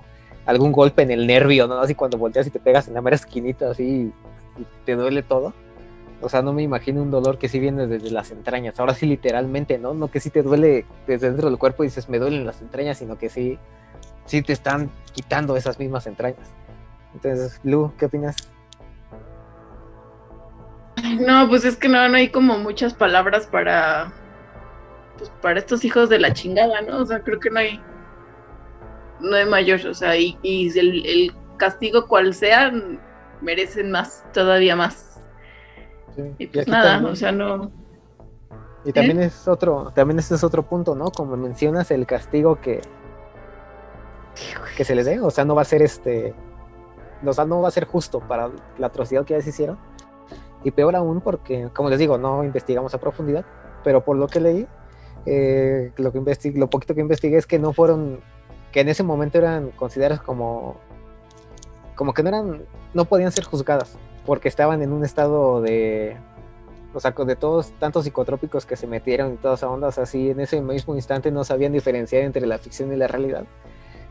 [0.46, 1.80] algún golpe en el nervio, ¿no?
[1.82, 4.14] Así cuando volteas y te pegas en la mera esquinita, así,
[4.58, 5.52] y te duele todo.
[6.22, 8.80] O sea, no me imagino un dolor que sí viene desde las entrañas.
[8.80, 9.94] Ahora sí, literalmente, ¿no?
[9.94, 12.98] No que sí te duele desde dentro del cuerpo y dices, me duelen las entrañas,
[12.98, 13.60] sino que sí,
[14.26, 16.50] sí te están quitando esas mismas entrañas.
[17.14, 18.36] Entonces, Lu, ¿qué opinas?
[21.20, 24.12] No, pues es que no, no hay como muchas palabras para,
[25.18, 27.00] pues para estos hijos de la chingada, ¿no?
[27.00, 27.80] O sea, creo que no hay,
[29.20, 32.72] no hay mayor, o sea, y, el castigo cual sea,
[33.42, 35.07] merecen más, todavía más.
[36.18, 37.72] Sí, Y pues nada, también- o sea, no.
[38.84, 41.06] Y también es otro, también este es otro punto, ¿no?
[41.12, 42.82] Como mencionas el castigo que,
[44.76, 46.34] que se les dé, o sea, no va a ser este,
[47.26, 49.78] o sea, no va a ser justo para la atrocidad que ya se hicieron.
[50.64, 53.46] Y peor aún porque, como les digo, no investigamos a profundidad,
[53.84, 54.68] pero por lo que leí,
[55.26, 58.20] eh, lo que investi- lo poquito que investigué es que no fueron,
[58.72, 60.78] que en ese momento eran consideradas como,
[61.96, 62.62] como que no eran,
[62.94, 63.98] no podían ser juzgadas,
[64.28, 66.18] porque estaban en un estado de,
[66.94, 70.42] o sea, de todos tantos psicotrópicos que se metieron y todas esas ondas así, en
[70.42, 73.46] ese mismo instante no sabían diferenciar entre la ficción y la realidad.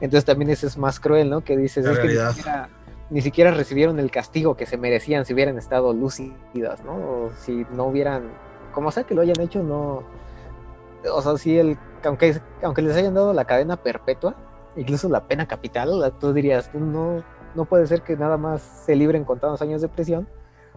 [0.00, 1.42] Entonces también eso es más cruel, ¿no?
[1.42, 2.68] Que dices, La es que ni siquiera,
[3.10, 6.94] ni siquiera recibieron el castigo que se merecían si hubieran estado lúcidas, ¿no?
[6.94, 8.30] O si no hubieran,
[8.72, 10.02] como sea que lo hayan hecho, no...
[11.12, 14.34] O sea, si el, aunque, aunque les hayan dado la cadena perpetua,
[14.76, 17.22] incluso la pena capital, tú dirías, tú no,
[17.56, 20.28] no puede ser que nada más se libren con tantos años de prisión,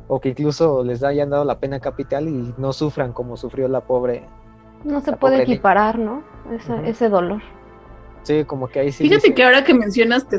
[0.07, 3.82] o que incluso les hayan dado la pena capital y no sufran como sufrió la
[3.82, 4.27] pobre.
[4.84, 6.23] No se puede equiparar, ¿no?
[6.51, 6.84] Ese, Ujú.
[6.86, 7.41] ese dolor.
[8.23, 9.03] Sí, como que ahí sí.
[9.03, 10.38] Fíjate dice- que ahora que mencionas que.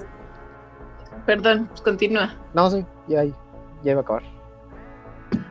[1.26, 2.34] Perdón, pues continúa.
[2.54, 4.22] No, sí, ya, ya iba a acabar.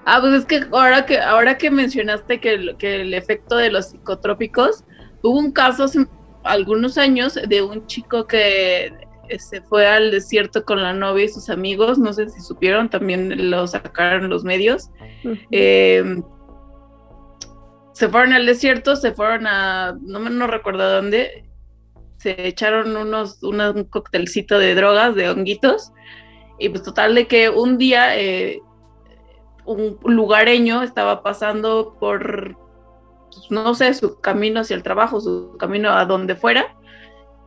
[0.06, 3.72] Ah, pues es que ahora que, ahora que mencionaste que, el- que el efecto de
[3.72, 4.84] los psicotrópicos,
[5.22, 6.06] hubo un caso hace
[6.44, 8.92] algunos años de un chico que
[9.38, 13.52] se fue al desierto con la novia y sus amigos, no sé si supieron, también
[13.52, 14.90] lo sacaron los medios.
[15.52, 16.22] Eh,
[17.94, 21.46] se fueron al desierto, se fueron a, no me no recuerdo dónde,
[22.18, 25.92] se echaron unos, una- un coctelcito de drogas, de honguitos,
[26.58, 28.62] y pues total de que un día eh,
[29.66, 32.58] un lugareño estaba pasando por,
[33.32, 36.76] pues, no sé, su camino hacia el trabajo, su camino a donde fuera,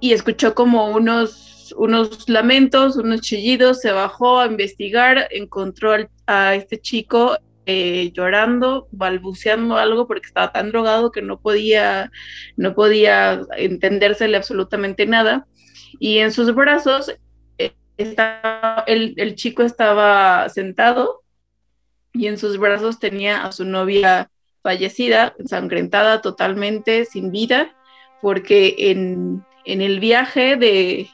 [0.01, 6.55] y escuchó como unos, unos lamentos, unos chillidos, se bajó a investigar, encontró al- a
[6.57, 12.11] este chico eh, llorando, balbuceando algo porque estaba tan drogado que no podía,
[12.57, 15.47] no podía entendérsele absolutamente nada.
[16.01, 17.15] Y en sus brazos,
[17.59, 21.23] eh, estaba- el, el chico estaba sentado
[22.13, 24.29] y en sus brazos tenía a su novia
[24.63, 27.75] fallecida, ensangrentada totalmente, sin vida,
[28.21, 31.09] porque en, en el viaje de,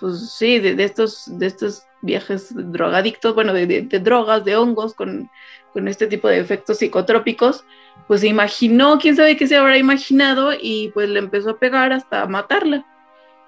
[0.00, 4.56] pues sí, de, de estos, de estos viajes drogadictos, bueno, de, de- de drogas, de
[4.56, 5.30] hongos, con,
[5.72, 7.64] con este tipo de efectos psicotrópicos,
[8.08, 11.92] pues se imaginó, quién sabe qué se habrá imaginado, y pues le empezó a pegar
[11.92, 12.84] hasta matarla,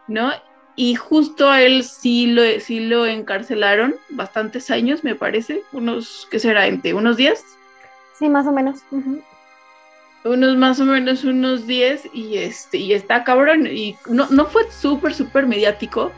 [0.07, 0.31] ¿no?
[0.77, 6.39] Y justo a él sí lo, sí lo encarcelaron bastantes años, me parece, unos, ¿qué
[6.39, 6.67] será?
[6.67, 7.43] Entre unos 10,
[8.19, 8.81] Sí, más o menos.
[8.91, 9.21] ujú.
[10.25, 14.71] unos más o menos unos 10 y este y está cabrón y no, no fue
[14.71, 16.13] súper súper mediático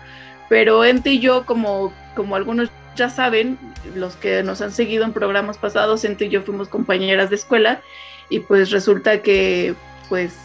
[0.48, 3.58] pero Ente y yo como como algunos ya saben
[3.94, 7.82] los que nos han seguido en programas pasados Ente y yo fuimos compañeras de escuela
[8.28, 9.74] y pues resulta que
[10.08, 10.36] pues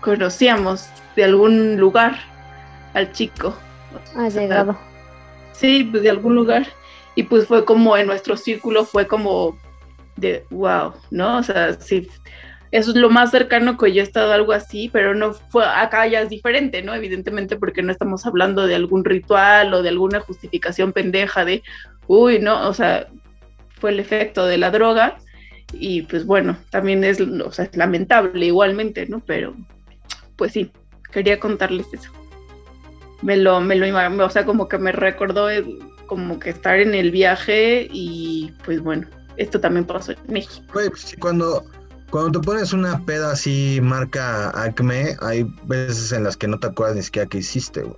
[0.00, 2.18] conocíamos de algún lugar
[2.94, 3.54] al chico
[4.16, 4.78] Ha llegado.
[5.52, 6.66] Sí, pues de algún lugar.
[7.14, 9.58] Y pues fue como en nuestro círculo, fue como
[10.16, 11.38] de wow, ¿no?
[11.38, 12.08] O sea, sí,
[12.70, 15.64] eso es lo más cercano que yo he estado a algo así, pero no fue,
[15.64, 16.94] acá ya es diferente, ¿no?
[16.94, 21.62] Evidentemente porque no estamos hablando de algún ritual o de alguna justificación pendeja de,
[22.06, 23.08] uy, no, o sea,
[23.80, 25.18] fue el efecto de la droga
[25.72, 29.20] y pues bueno, también es, o sea, es lamentable igualmente, ¿no?
[29.20, 29.54] Pero
[30.36, 30.70] pues sí,
[31.10, 32.12] quería contarles eso
[33.22, 35.48] me lo, me lo, o sea, como que me recordó
[36.06, 39.06] como que estar en el viaje y pues bueno,
[39.36, 40.64] esto también pasó en México.
[40.72, 41.64] Güey, pues cuando,
[42.10, 46.68] cuando te pones una peda así marca Acme, hay veces en las que no te
[46.68, 47.96] acuerdas ni siquiera que hiciste, güey.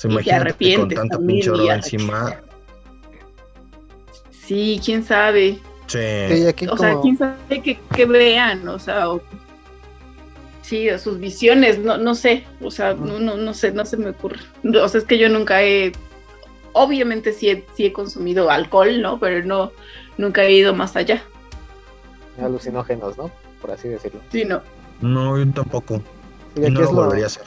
[0.00, 1.74] Te imagínate con también, pinche ya.
[1.74, 2.36] encima.
[4.30, 5.58] Sí, quién sabe.
[5.86, 5.98] Sí.
[6.30, 9.22] Sí, aquí O sea, quién sabe que, que vean, o sea, o-
[10.62, 13.96] sí, o sus visiones, no, no sé, o sea, no, no, no sé, no se
[13.96, 14.38] me ocurre.
[14.82, 15.92] O sea, es que yo nunca he,
[16.72, 19.18] obviamente sí he, sí he consumido alcohol, ¿no?
[19.18, 19.72] Pero no,
[20.18, 21.22] nunca he ido más allá.
[22.42, 23.30] Alucinógenos, ¿no?
[23.60, 24.20] Por así decirlo.
[24.30, 24.60] Sí, no.
[25.00, 26.00] No, yo tampoco.
[26.54, 27.44] Y aquí no es lo lo- volvería a hacer.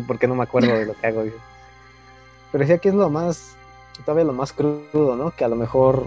[0.06, 1.22] porque no me acuerdo de lo que hago.
[1.24, 1.36] dice.
[2.52, 3.56] Pero decía que es lo más,
[4.04, 5.30] todavía lo más crudo, ¿no?
[5.32, 6.06] Que a lo mejor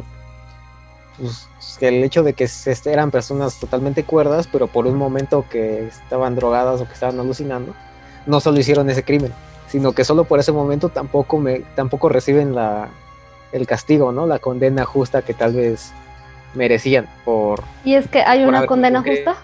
[1.17, 1.47] pues,
[1.79, 5.87] que el hecho de que se- eran personas totalmente cuerdas, pero por un momento que
[5.87, 7.73] estaban drogadas o que estaban alucinando,
[8.25, 9.33] no solo hicieron ese crimen,
[9.67, 12.89] sino que solo por ese momento tampoco me, tampoco reciben la,
[13.51, 14.25] el castigo, ¿no?
[14.25, 15.91] La condena justa que tal vez
[16.53, 19.37] merecían por, Y es que hay una condena justa.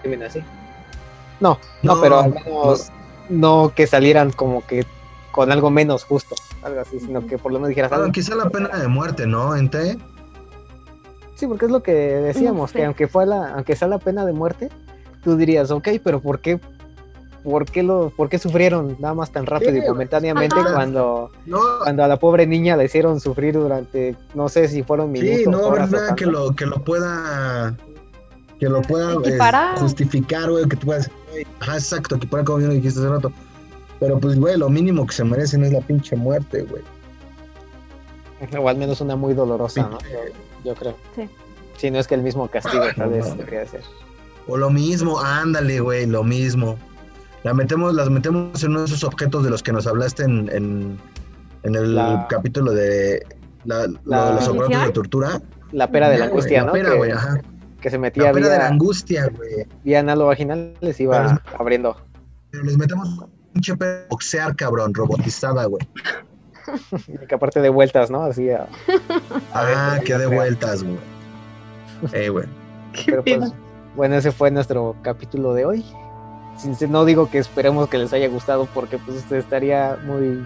[1.40, 2.90] No, no, No, pero al menos
[3.28, 4.84] no que salieran como que
[5.30, 8.12] con algo menos justo, algo así, sino que por lo menos dijeras Bueno, algo.
[8.12, 9.54] quizá la pena de muerte, ¿no?
[9.54, 9.96] Ente.
[11.36, 12.78] Sí, porque es lo que decíamos, sé.
[12.78, 14.70] que aunque fue la, aunque sea la pena de muerte,
[15.22, 16.58] tú dirías, ok, pero ¿por qué,
[17.50, 20.74] por qué lo, por qué sufrieron nada más tan rápido Sí, y momentáneamente Ajá.
[20.74, 25.12] cuando, No, cuando a la pobre niña la hicieron sufrir durante, no sé si fueron
[25.12, 27.76] minutos, sí, no o nada que lo, que lo pueda
[28.58, 29.78] que lo pueda eh, Equiparar.
[29.78, 31.10] justificar, güey, que tú puedas
[31.60, 33.32] ajá, exacto, equiparar como bien lo dijiste hace rato.
[34.00, 36.82] Pero pues, güey, lo mínimo que se merecen es la pinche muerte, güey.
[38.60, 39.98] O al menos una muy dolorosa, ¿no?
[40.10, 40.18] Yo,
[40.64, 40.94] yo creo.
[41.16, 41.28] Sí.
[41.76, 43.38] Si no es que el mismo castigo tal no vez mames.
[43.38, 43.80] debería de ser.
[44.46, 46.76] O lo mismo, ándale, güey, lo mismo.
[47.44, 50.48] La metemos, las metemos en uno de esos objetos de los que nos hablaste en,
[50.52, 50.98] en,
[51.62, 53.24] en el La- capítulo de
[53.64, 55.42] la- lo La- de los aparatos de tortura.
[55.72, 56.72] La pera de la angustia, la ¿no?
[56.72, 57.40] pera, que, güey, ajá.
[57.80, 59.66] que se La metía pera de la vía, angustia, güey.
[59.84, 61.96] vía vaginal, les iba Pero abriendo.
[62.50, 63.08] Pero les metemos
[63.52, 65.86] pinche pera de boxear, cabrón, robotizada, güey.
[67.06, 68.22] Y que aparte de vueltas, ¿no?
[68.24, 68.66] Así a-
[69.54, 70.36] Ah, qué de la pera.
[70.42, 70.98] vueltas, güey.
[72.12, 72.44] Eh, güey.
[73.06, 73.52] Pero pues,
[73.96, 75.84] bueno, ese fue nuestro capítulo de hoy.
[76.88, 80.44] No digo que esperemos que les haya gustado porque pues estaría muy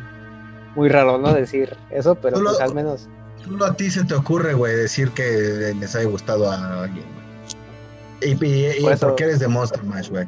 [0.74, 1.32] muy raro, ¿no?
[1.32, 3.08] Decir eso, pero Solo- pues al menos
[3.44, 7.04] Solo a ti se te ocurre, güey, decir que les haya gustado a alguien.
[8.20, 10.26] Y, y, y Por eso- porque eres de Monster Mash, güey.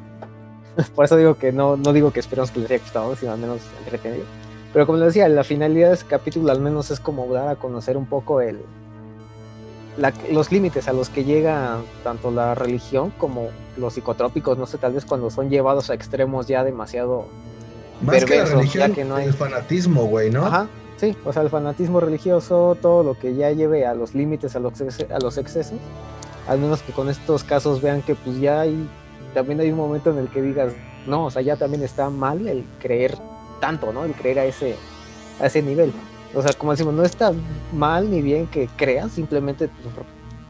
[0.96, 3.38] por eso digo que no, no digo que esperemos que les haya gustado, sino al
[3.38, 4.24] menos entretenido.
[4.72, 7.54] Pero como les decía, la finalidad de ese capítulo al menos es como dar a
[7.56, 8.58] conocer un poco el
[9.96, 14.78] la- los límites a los que llega tanto la religión como los psicotrópicos, no sé,
[14.78, 17.26] tal vez cuando son llevados a extremos ya demasiado
[18.00, 20.44] Más que la religión, ya que no hay- el fanatismo, güey, ¿no?
[20.46, 20.66] Ajá,
[20.96, 24.60] sí, o sea, el fanatismo religioso, todo lo que ya lleve a los límites, a
[24.60, 25.78] los, a los excesos,
[26.48, 28.88] al menos que con estos casos vean que pues ya hay,
[29.32, 30.72] también hay un momento en el que digas,
[31.06, 33.16] no, o sea, ya también está mal el creer
[33.60, 34.04] tanto, ¿no?
[34.04, 34.74] El creer a ese,
[35.40, 35.92] a ese nivel.
[36.34, 37.32] O sea, como decimos, no está
[37.72, 39.94] mal ni bien que creas, simplemente pues,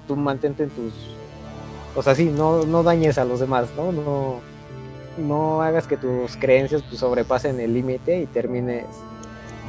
[0.09, 0.93] tú mantente en tus...
[1.95, 3.93] O sea, sí, no, no dañes a los demás, ¿no?
[3.93, 4.41] No,
[5.19, 8.87] no hagas que tus creencias pues, sobrepasen el límite y termines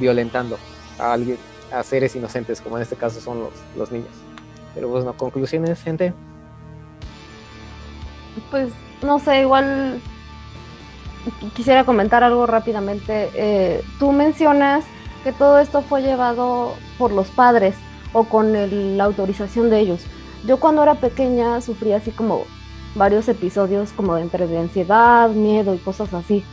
[0.00, 0.58] violentando
[0.98, 1.38] a alguien,
[1.72, 3.40] a seres inocentes, como en este caso son
[3.76, 4.10] los, niños.
[4.74, 6.12] Pero bueno, conclusiones, gente.
[8.50, 8.70] Pues
[9.02, 10.00] no sé, igual
[11.40, 13.30] qu- quisiera comentar algo rápidamente.
[13.34, 14.84] Eh, tú mencionas
[15.26, 17.74] que todo esto fue llevado por los padres
[18.12, 18.52] o con
[18.96, 20.04] la autorización de ellos.
[20.46, 22.44] Yo cuando era pequeña sufrí así como
[22.94, 26.44] varios episodios como de entre de ansiedad, miedo y cosas así.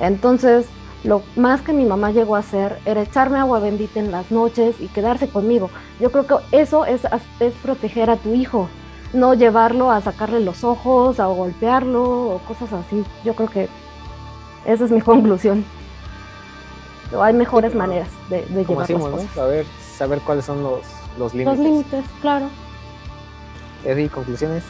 [0.00, 0.66] Entonces,
[1.04, 4.74] lo más que mi mamá llegó a hacer era echarme agua bendita en las noches
[4.80, 5.70] y quedarse conmigo.
[6.00, 7.02] Yo creo que eso es,
[7.38, 8.68] es proteger a tu hijo
[9.12, 13.04] no llevarlo a sacarle los ojos, a golpearlo o cosas así.
[13.24, 13.68] Yo creo que
[14.66, 15.64] esa es mi conclusión.
[17.10, 19.16] Pero hay mejores Sí, maneras de, de llevar las decimos, ¿no?
[19.18, 19.34] cosas.
[19.34, 20.80] Saber, saber cuáles son los,
[21.18, 21.58] los Los límites.
[21.60, 22.46] límites, claro.
[23.84, 24.64] Eddie, conclusiones.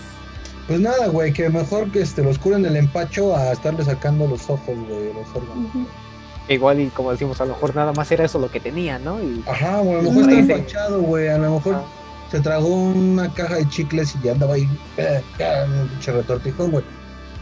[0.68, 4.42] Pues nada, güey, que mejor que este, los curen el empacho a estarle sacando los
[4.50, 5.70] ojos, güey, los órganos.
[6.48, 9.20] Igual y como decimos, a lo mejor nada más era eso lo que tenía, ¿no?
[9.20, 10.16] Y Ajá, güey, a lo Sí.
[10.16, 11.82] mejor está empachado, güey, a lo mejor Ah,
[12.30, 14.62] se tragó una caja de chicles y ya andaba ahí,
[15.82, 16.84] un pinche retortijón, güey.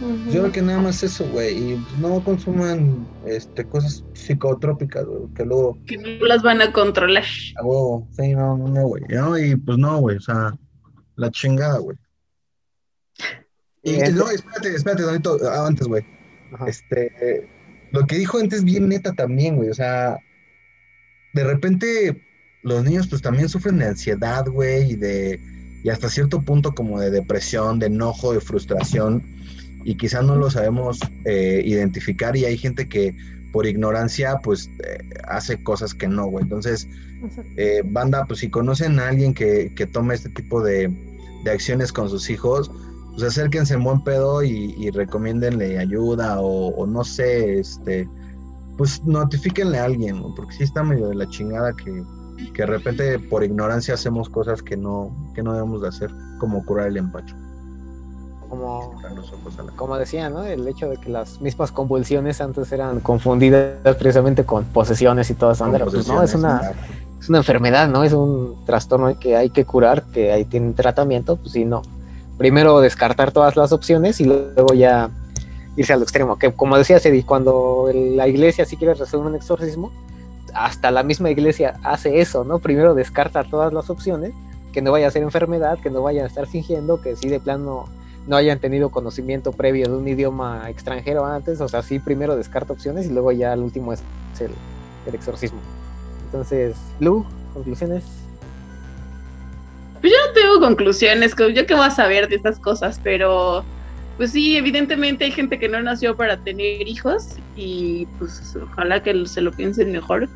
[0.01, 5.33] Yo creo que nada más eso, güey, y pues, no consuman este, cosas psicotrópicas, güey,
[5.35, 7.25] que luego, Que no las van a controlar.
[7.57, 10.53] a huevo, sí, no, no, no, güey, no, y pues no, güey, o sea,
[11.17, 11.97] la chingada, güey.
[13.83, 14.17] Y, y Bien.
[14.17, 16.05] no, espérate, espérate, Donito, ah, antes, güey.
[16.67, 17.49] Este,
[17.93, 20.19] lo que dijo antes bien neta también, güey, o sea,
[21.35, 22.23] de repente
[22.63, 25.41] los niños pues también sufren de ansiedad, güey, y de,
[25.85, 29.23] y hasta cierto punto como de depresión, de enojo, de frustración,
[29.85, 33.17] y quizá no lo sabemos eh, identificar y hay gente que
[33.53, 36.89] por ignorancia pues eh, hace cosas que no, güey, entonces
[37.57, 40.89] eh, banda, pues si conocen a alguien que, que tome este tipo de,
[41.45, 42.71] de acciones con sus hijos,
[43.13, 48.09] pues acérquense en buen pedo y, y recomiéndenle ayuda o, o no sé, este,
[48.77, 50.35] pues notifíquenle a alguien, ¿no?
[50.35, 52.03] porque sí está medio de la chingada que,
[52.53, 56.11] que de repente por ignorancia hacemos cosas que no, que no debemos de hacer,
[56.41, 57.37] como curar el empacho.
[58.49, 60.45] Como, Cerrar los ojos a la- como decía, ¿no?
[60.45, 65.53] El hecho de que las mismas convulsiones antes eran confundidas precisamente con posesiones y todo
[65.53, 65.65] eso.
[65.91, 66.73] pues, no, es una,
[67.21, 68.05] es una enfermedad, ¿no?
[68.05, 71.83] Es un trastorno que hay que curar, que ahí tiene tratamiento, pues sí, no.
[72.39, 75.11] Primero descartar todas las opciones y luego ya
[75.77, 76.39] irse al extremo.
[76.39, 79.93] Que como decía Cedi, cuando la iglesia sí quiere resolver un exorcismo,
[80.55, 82.59] hasta la misma iglesia hace eso, ¿no?
[82.61, 84.33] Primero descarta todas las opciones,
[84.73, 87.41] que no vaya a ser enfermedad, que no vayan a estar fingiendo, que sí de
[87.41, 87.85] plano no
[88.33, 93.07] hayan tenido conocimiento previo de un idioma extranjero antes, o sea, sí primero descarta opciones
[93.07, 94.03] y luego ya el último es
[94.41, 94.51] el,
[95.15, 95.61] exorcismo.
[96.27, 98.05] Entonces, Lu, conclusiones.
[100.01, 103.65] Pues yo no tengo conclusiones, yo qué voy a saber de estas cosas, pero
[104.17, 109.27] pues sí, evidentemente hay gente que no nació para tener hijos y pues ojalá que
[109.27, 110.29] se lo piensen mejor.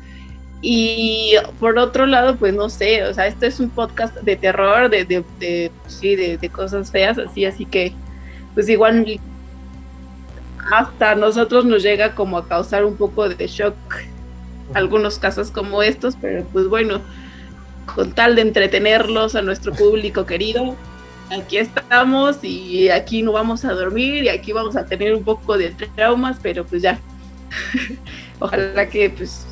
[0.61, 4.89] Y por otro lado, pues no sé, o sea, esto es un podcast de terror,
[4.89, 7.93] de, de, de sí, de, de cosas feas, así, así que
[8.53, 9.19] pues igual
[10.71, 13.75] hasta nosotros nos llega como a causar un poco de shock
[14.73, 17.01] algunos casos como estos, pero pues bueno,
[17.95, 20.75] con tal de entretenerlos a nuestro público querido,
[21.31, 25.57] aquí estamos y aquí no vamos a dormir y aquí vamos a tener un poco
[25.57, 26.99] de traumas, pero pues ya.
[28.39, 29.48] Ojalá que pues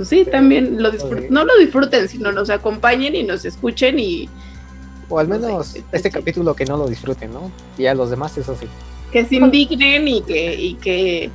[0.00, 4.30] pues sí, también lo disfruten, no lo disfruten, sino nos acompañen y nos escuchen y
[5.10, 6.14] O al No sé, menos este este sí.
[6.14, 7.52] capítulo que no lo disfruten, ¿no?
[7.76, 8.66] Y a los demás, eso sí.
[9.12, 11.30] que se indignen y que y que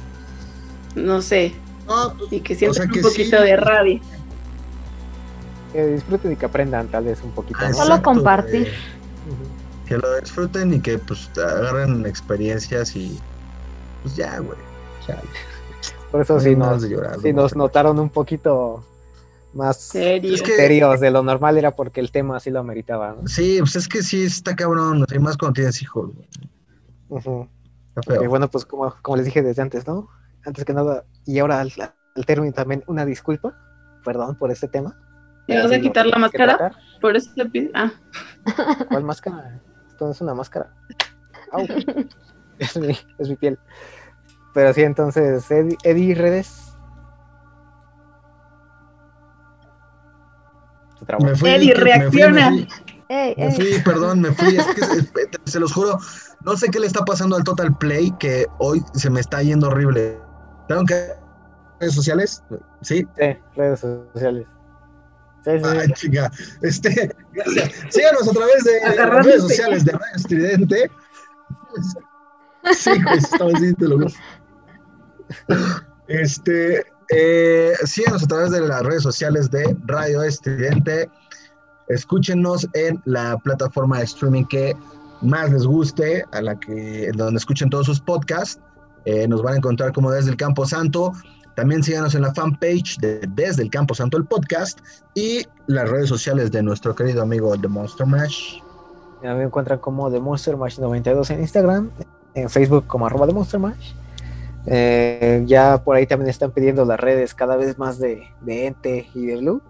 [0.95, 1.53] no sé,
[1.87, 3.43] No, pues, y que sientan sea que un poquito sí.
[3.43, 4.01] de rabia.
[5.71, 7.59] Que disfruten y que aprendan tal vez un poquito.
[7.61, 7.67] ¿no?
[7.67, 8.61] Ah, Solo exacto, compartir.
[8.61, 8.71] güey.
[8.71, 9.85] Ujú.
[9.87, 13.19] Que lo disfruten y que pues agarren experiencias y
[14.01, 14.57] pues ya, güey.
[15.07, 15.21] Ya,
[16.11, 17.43] Por eso sí nos, llorar, sí ¿no?
[17.43, 18.83] nos notaron un poquito
[19.53, 20.33] más Serio.
[20.33, 23.27] Es que- serios de lo normal, era porque el tema así lo ameritaba, ¿no?
[23.27, 26.11] Sí, pues es que sí está cabrón, y más cuando tienes hijos,
[28.27, 30.09] bueno, pues como, como les dije desde antes, ¿no?
[30.45, 31.71] Antes que nada, y ahora al,
[32.15, 33.57] al término también una disculpa,
[34.03, 34.97] perdón por este tema.
[35.47, 36.71] ¿Me vas a quitar la máscara?
[37.01, 37.71] Por eso te pido.
[37.75, 37.91] Ah,
[38.89, 39.61] ¿Cuál máscara?
[39.87, 40.73] Esto no es una máscara.
[41.51, 41.65] Au.
[42.57, 43.59] Es mi, es mi piel.
[44.55, 46.61] Pero sí, entonces, Eddie, Eddie Redes.
[51.21, 52.49] Me fui, Eddie, que- me fui, reacciona.
[52.51, 52.67] Me fui,
[53.09, 53.51] Ey, me ey.
[53.55, 54.55] fui, perdón, me fui.
[54.57, 55.09] Es que se,
[55.45, 55.99] se los juro,
[56.43, 59.67] no sé qué le está pasando al Total Play que hoy se me está yendo
[59.67, 60.19] horrible.
[60.67, 61.11] ¿Tengo que
[61.79, 62.41] redes sociales?
[62.81, 63.05] Sí.
[63.19, 64.47] Sí, redes sociales.
[65.43, 65.77] Sí, sí, sí.
[65.79, 66.31] Ay, chica.
[66.63, 67.71] Este, gracias.
[67.93, 70.91] Síganos a través de las redes sociales de Radio Estridente.
[72.75, 73.97] Sí, güey, estaba así, te lo.
[76.07, 81.09] Este, eh, síganos a través de las redes sociales de Radio Estridente.
[81.87, 84.75] Escúchenos en la plataforma de streaming que
[85.21, 88.59] más les guste, a la que donde escuchen todos sus podcasts.
[89.05, 91.11] Eh, nos van a encontrar como Desde el Campo Santo.
[91.55, 94.79] También síganos en la fanpage de Desde el Campo Santo, el podcast,
[95.13, 98.59] y las redes sociales de nuestro querido amigo The Monster Mash.
[99.23, 101.91] Ya me encuentran como The Monster Mash 92 en Instagram,
[102.33, 103.93] en Facebook como arroba The Monster Mash.
[104.67, 109.09] Eh, ya por ahí también están pidiendo las redes cada vez más de, de Ente
[109.13, 109.61] y de Blue.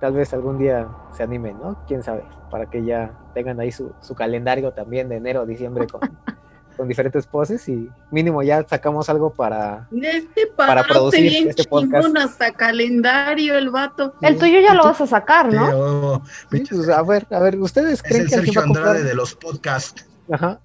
[0.00, 1.84] Tal vez algún día se animen, ¿no?
[1.86, 5.86] Quién sabe, para que ya tengan ahí su, su calendario también de enero a diciembre
[5.86, 6.00] con,
[6.76, 9.88] con diferentes poses y mínimo ya sacamos algo para...
[10.02, 12.04] Este Para producir bien este podcast.
[12.06, 14.14] chingón, hasta calendario el vato.
[14.20, 16.22] El tuyo ya lo vas a sacar, ¿no?
[16.50, 18.64] Pero, Sí, pues, a ver, a ver, ¿ustedes es creen el que va Sergio a
[18.64, 18.86] comprar?
[18.88, 20.06] Andrade de los podcasts.
[20.30, 20.60] Ajá.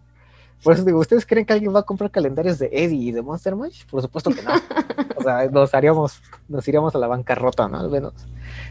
[0.64, 3.22] Por eso digo, ¿ustedes creen que alguien va a comprar calendarios de Eddie y de
[3.22, 3.86] Monster Mash?
[3.89, 4.51] Por supuesto que no.
[5.18, 7.78] O sea, nos haríamos, nos iríamos a la bancarrota, ¿no?
[7.80, 8.14] Al menos.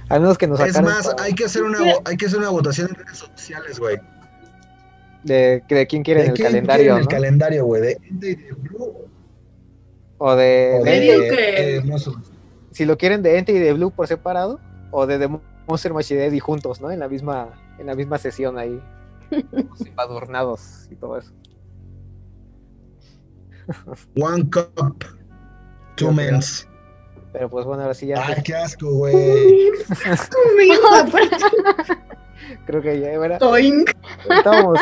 [0.09, 2.49] Al menos que nos Es más, para- hay que hacer una hay que hacer una
[2.51, 3.99] votación en redes sociales, güey.
[5.23, 7.09] de, de quién quiere ¿De el quién calendario, quieren el ¿no?
[7.09, 7.83] calendario, güey?
[7.83, 8.95] ¿De Ente y de Blue?
[10.19, 12.01] O de, ¿O de de,
[12.73, 14.59] si lo quieren de Ente y de Blue por separado,
[14.91, 15.29] o de, de
[15.69, 16.91] Monster Mash y de Eddie juntos, ¿no?
[16.91, 18.83] En la misma, en la misma sesión ahí.
[19.97, 21.31] adornados y todo eso.
[24.21, 25.05] One cup,
[25.97, 26.31] two Yo creo.
[26.31, 26.67] men's.
[27.33, 29.15] Pero pues bueno, ahora sí ya Ay, qué asco, güey.
[32.67, 33.39] creo que ya era.
[33.39, 33.91] Toink.
[34.29, 34.81] Estamos,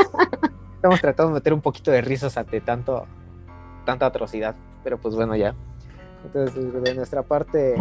[0.77, 3.07] estamos tratando de meter un poquito de risas ante tanto,
[3.85, 4.57] tanta atrocidad.
[4.83, 5.55] Pero pues bueno, ya.
[6.25, 7.75] Entonces, de nuestra parte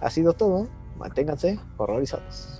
[0.00, 0.68] ha sido todo.
[0.98, 2.59] Manténganse horrorizados.